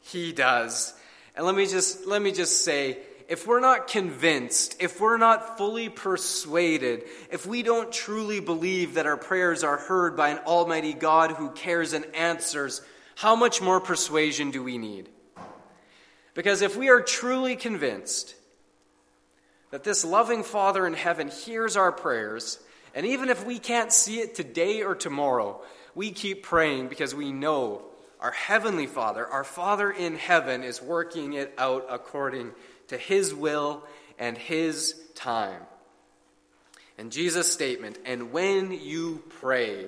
He 0.00 0.32
does. 0.32 0.94
And 1.36 1.44
let 1.44 1.54
me 1.54 1.66
just 1.66 2.06
let 2.06 2.22
me 2.22 2.32
just 2.32 2.64
say 2.64 2.96
if 3.28 3.46
we're 3.46 3.60
not 3.60 3.88
convinced, 3.88 4.76
if 4.80 5.02
we're 5.02 5.18
not 5.18 5.58
fully 5.58 5.90
persuaded, 5.90 7.04
if 7.30 7.44
we 7.44 7.62
don't 7.62 7.92
truly 7.92 8.40
believe 8.40 8.94
that 8.94 9.04
our 9.04 9.18
prayers 9.18 9.64
are 9.64 9.76
heard 9.76 10.16
by 10.16 10.30
an 10.30 10.38
almighty 10.46 10.94
God 10.94 11.32
who 11.32 11.50
cares 11.50 11.92
and 11.92 12.06
answers, 12.14 12.80
how 13.16 13.36
much 13.36 13.60
more 13.60 13.82
persuasion 13.82 14.50
do 14.50 14.62
we 14.62 14.78
need? 14.78 15.10
Because 16.32 16.62
if 16.62 16.74
we 16.74 16.88
are 16.88 17.02
truly 17.02 17.54
convinced 17.54 18.34
that 19.72 19.84
this 19.84 20.06
loving 20.06 20.42
Father 20.42 20.86
in 20.86 20.94
heaven 20.94 21.28
hears 21.28 21.76
our 21.76 21.92
prayers, 21.92 22.58
and 22.94 23.04
even 23.04 23.28
if 23.28 23.44
we 23.44 23.58
can't 23.58 23.92
see 23.92 24.20
it 24.20 24.34
today 24.34 24.82
or 24.82 24.94
tomorrow, 24.94 25.60
we 25.94 26.12
keep 26.12 26.44
praying 26.44 26.88
because 26.88 27.14
we 27.14 27.30
know 27.30 27.84
our 28.20 28.32
Heavenly 28.32 28.86
Father, 28.86 29.26
our 29.26 29.44
Father 29.44 29.90
in 29.90 30.16
heaven, 30.16 30.62
is 30.62 30.82
working 30.82 31.34
it 31.34 31.54
out 31.58 31.86
according 31.88 32.52
to 32.88 32.96
His 32.96 33.34
will 33.34 33.84
and 34.18 34.36
His 34.36 34.94
time. 35.14 35.62
And 36.98 37.12
Jesus' 37.12 37.52
statement, 37.52 37.98
and 38.04 38.32
when 38.32 38.72
you 38.72 39.22
pray, 39.40 39.86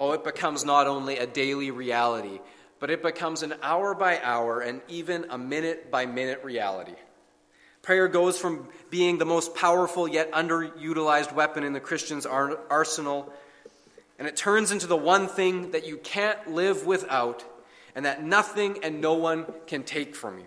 oh, 0.00 0.12
it 0.12 0.24
becomes 0.24 0.64
not 0.64 0.86
only 0.86 1.18
a 1.18 1.26
daily 1.26 1.70
reality, 1.70 2.40
but 2.80 2.90
it 2.90 3.02
becomes 3.02 3.42
an 3.42 3.54
hour 3.62 3.94
by 3.94 4.20
hour 4.22 4.60
and 4.60 4.80
even 4.88 5.26
a 5.30 5.38
minute 5.38 5.90
by 5.90 6.06
minute 6.06 6.42
reality. 6.44 6.94
Prayer 7.82 8.08
goes 8.08 8.38
from 8.38 8.68
being 8.88 9.18
the 9.18 9.26
most 9.26 9.54
powerful 9.54 10.08
yet 10.08 10.32
underutilized 10.32 11.34
weapon 11.34 11.64
in 11.64 11.74
the 11.74 11.80
Christian's 11.80 12.24
arsenal, 12.24 13.30
and 14.18 14.28
it 14.28 14.36
turns 14.36 14.70
into 14.70 14.86
the 14.86 14.96
one 14.96 15.26
thing 15.28 15.72
that 15.72 15.86
you 15.86 15.96
can't 15.96 16.52
live 16.52 16.86
without 16.86 17.44
and 17.94 18.04
that 18.04 18.22
nothing 18.22 18.78
and 18.82 19.00
no 19.00 19.14
one 19.14 19.46
can 19.66 19.82
take 19.82 20.14
from 20.14 20.38
you. 20.38 20.44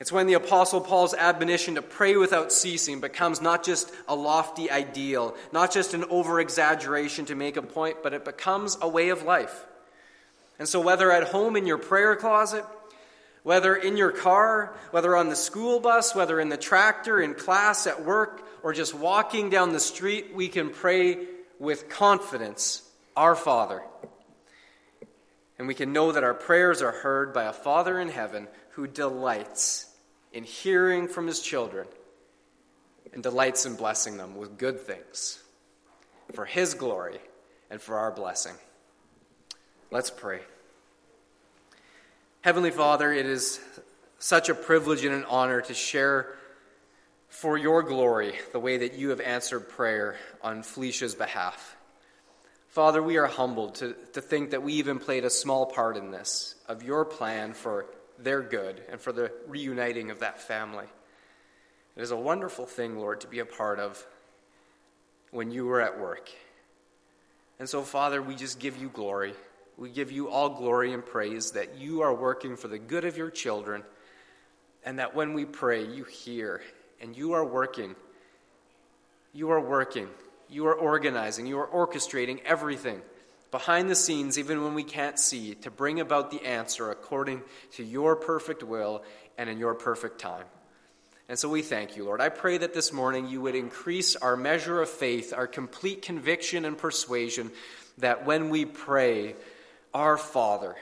It's 0.00 0.10
when 0.10 0.26
the 0.26 0.34
Apostle 0.34 0.80
Paul's 0.80 1.14
admonition 1.14 1.76
to 1.76 1.82
pray 1.82 2.16
without 2.16 2.52
ceasing 2.52 3.00
becomes 3.00 3.40
not 3.40 3.62
just 3.62 3.92
a 4.08 4.16
lofty 4.16 4.68
ideal, 4.68 5.36
not 5.52 5.70
just 5.70 5.94
an 5.94 6.04
over 6.10 6.40
exaggeration 6.40 7.26
to 7.26 7.36
make 7.36 7.56
a 7.56 7.62
point, 7.62 7.98
but 8.02 8.12
it 8.12 8.24
becomes 8.24 8.76
a 8.80 8.88
way 8.88 9.10
of 9.10 9.22
life. 9.22 9.64
And 10.58 10.68
so, 10.68 10.80
whether 10.80 11.12
at 11.12 11.28
home 11.28 11.54
in 11.54 11.68
your 11.68 11.78
prayer 11.78 12.16
closet, 12.16 12.64
whether 13.44 13.76
in 13.76 13.96
your 13.96 14.10
car, 14.10 14.74
whether 14.90 15.16
on 15.16 15.28
the 15.28 15.36
school 15.36 15.78
bus, 15.78 16.16
whether 16.16 16.40
in 16.40 16.48
the 16.48 16.56
tractor, 16.56 17.20
in 17.20 17.34
class, 17.34 17.86
at 17.86 18.04
work, 18.04 18.42
or 18.64 18.72
just 18.72 18.94
walking 18.94 19.50
down 19.50 19.72
the 19.72 19.80
street, 19.80 20.34
we 20.34 20.48
can 20.48 20.70
pray 20.70 21.16
with 21.62 21.88
confidence, 21.88 22.82
Our 23.16 23.36
Father. 23.36 23.82
And 25.60 25.68
we 25.68 25.74
can 25.74 25.92
know 25.92 26.10
that 26.10 26.24
our 26.24 26.34
prayers 26.34 26.82
are 26.82 26.90
heard 26.90 27.32
by 27.32 27.44
a 27.44 27.52
Father 27.52 28.00
in 28.00 28.08
heaven 28.08 28.48
who 28.70 28.88
delights 28.88 29.86
in 30.32 30.42
hearing 30.42 31.06
from 31.06 31.28
his 31.28 31.40
children 31.40 31.86
and 33.14 33.22
delights 33.22 33.64
in 33.64 33.76
blessing 33.76 34.16
them 34.16 34.34
with 34.34 34.58
good 34.58 34.80
things 34.80 35.40
for 36.32 36.46
his 36.46 36.74
glory 36.74 37.20
and 37.70 37.80
for 37.80 37.96
our 37.96 38.10
blessing. 38.10 38.54
Let's 39.92 40.10
pray. 40.10 40.40
Heavenly 42.40 42.72
Father, 42.72 43.12
it 43.12 43.26
is 43.26 43.60
such 44.18 44.48
a 44.48 44.54
privilege 44.54 45.04
and 45.04 45.14
an 45.14 45.24
honor 45.26 45.60
to 45.60 45.74
share 45.74 46.34
for 47.32 47.56
your 47.56 47.82
glory 47.82 48.34
the 48.52 48.60
way 48.60 48.76
that 48.76 48.94
you 48.94 49.08
have 49.08 49.20
answered 49.20 49.66
prayer 49.70 50.16
on 50.42 50.62
Felicia's 50.62 51.14
behalf. 51.14 51.76
Father, 52.68 53.02
we 53.02 53.16
are 53.16 53.26
humbled 53.26 53.76
to, 53.76 53.96
to 54.12 54.20
think 54.20 54.50
that 54.50 54.62
we 54.62 54.74
even 54.74 54.98
played 54.98 55.24
a 55.24 55.30
small 55.30 55.64
part 55.64 55.96
in 55.96 56.10
this, 56.10 56.54
of 56.68 56.82
your 56.82 57.06
plan 57.06 57.54
for 57.54 57.86
their 58.18 58.42
good 58.42 58.82
and 58.90 59.00
for 59.00 59.12
the 59.12 59.32
reuniting 59.48 60.10
of 60.10 60.20
that 60.20 60.42
family. 60.42 60.84
It 61.96 62.02
is 62.02 62.10
a 62.10 62.16
wonderful 62.16 62.66
thing, 62.66 62.98
Lord, 62.98 63.22
to 63.22 63.26
be 63.26 63.38
a 63.38 63.46
part 63.46 63.80
of 63.80 64.06
when 65.30 65.50
you 65.50 65.64
were 65.64 65.80
at 65.80 65.98
work. 65.98 66.30
And 67.58 67.66
so, 67.66 67.80
Father, 67.80 68.20
we 68.20 68.34
just 68.34 68.58
give 68.58 68.76
you 68.76 68.90
glory. 68.90 69.32
We 69.78 69.88
give 69.88 70.12
you 70.12 70.28
all 70.28 70.50
glory 70.50 70.92
and 70.92 71.04
praise 71.04 71.52
that 71.52 71.78
you 71.78 72.02
are 72.02 72.14
working 72.14 72.56
for 72.58 72.68
the 72.68 72.78
good 72.78 73.06
of 73.06 73.16
your 73.16 73.30
children, 73.30 73.84
and 74.84 74.98
that 74.98 75.14
when 75.14 75.32
we 75.32 75.46
pray, 75.46 75.86
you 75.86 76.04
hear, 76.04 76.60
and 77.02 77.16
you 77.16 77.32
are 77.32 77.44
working. 77.44 77.94
You 79.34 79.50
are 79.50 79.60
working. 79.60 80.08
You 80.48 80.66
are 80.68 80.74
organizing. 80.74 81.46
You 81.46 81.58
are 81.58 81.66
orchestrating 81.66 82.40
everything 82.44 83.02
behind 83.50 83.90
the 83.90 83.94
scenes, 83.94 84.38
even 84.38 84.64
when 84.64 84.74
we 84.74 84.82
can't 84.82 85.18
see, 85.18 85.54
to 85.56 85.70
bring 85.70 86.00
about 86.00 86.30
the 86.30 86.44
answer 86.44 86.90
according 86.90 87.42
to 87.72 87.84
your 87.84 88.16
perfect 88.16 88.62
will 88.62 89.04
and 89.36 89.50
in 89.50 89.58
your 89.58 89.74
perfect 89.74 90.18
time. 90.18 90.46
And 91.28 91.38
so 91.38 91.48
we 91.48 91.62
thank 91.62 91.96
you, 91.96 92.04
Lord. 92.04 92.20
I 92.20 92.30
pray 92.30 92.58
that 92.58 92.74
this 92.74 92.92
morning 92.92 93.28
you 93.28 93.40
would 93.42 93.54
increase 93.54 94.16
our 94.16 94.36
measure 94.36 94.80
of 94.80 94.88
faith, 94.88 95.32
our 95.34 95.46
complete 95.46 96.02
conviction 96.02 96.64
and 96.64 96.76
persuasion 96.76 97.50
that 97.98 98.24
when 98.26 98.50
we 98.50 98.64
pray, 98.64 99.36
our 99.94 100.16
Father, 100.16 100.74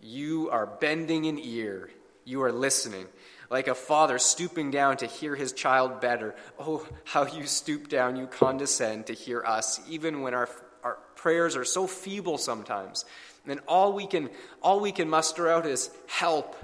you 0.00 0.48
are 0.50 0.66
bending 0.66 1.26
an 1.26 1.38
ear, 1.38 1.90
you 2.24 2.42
are 2.42 2.52
listening. 2.52 3.06
Like 3.48 3.68
a 3.68 3.74
father 3.74 4.18
stooping 4.18 4.70
down 4.70 4.96
to 4.98 5.06
hear 5.06 5.36
his 5.36 5.52
child 5.52 6.00
better. 6.00 6.34
Oh, 6.58 6.86
how 7.04 7.26
you 7.26 7.46
stoop 7.46 7.88
down, 7.88 8.16
you 8.16 8.26
condescend 8.26 9.06
to 9.06 9.12
hear 9.12 9.42
us, 9.44 9.80
even 9.88 10.22
when 10.22 10.34
our, 10.34 10.48
our 10.82 10.98
prayers 11.14 11.56
are 11.56 11.64
so 11.64 11.86
feeble 11.86 12.38
sometimes. 12.38 13.04
And 13.46 13.60
all 13.68 13.92
we 13.92 14.06
can 14.06 14.30
all 14.60 14.80
we 14.80 14.90
can 14.90 15.08
muster 15.08 15.48
out 15.48 15.66
is 15.66 15.90
help. 16.08 16.56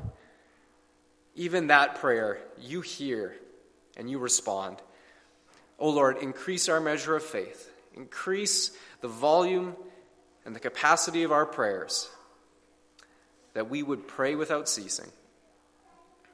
Even 1.35 1.69
that 1.69 1.97
prayer, 1.97 2.41
you 2.61 2.81
hear 2.81 3.37
and 3.97 4.11
you 4.11 4.19
respond. 4.19 4.79
Oh 5.79 5.91
Lord, 5.91 6.19
increase 6.19 6.69
our 6.69 6.81
measure 6.81 7.15
of 7.15 7.23
faith. 7.23 7.71
Increase 7.95 8.77
the 9.01 9.09
volume 9.09 9.77
and 10.45 10.55
the 10.57 10.61
capacity 10.61 11.23
of 11.23 11.33
our 11.33 11.47
prayers, 11.47 12.09
that 13.55 13.71
we 13.71 13.83
would 13.83 14.09
pray 14.09 14.35
without 14.35 14.69
ceasing, 14.69 15.11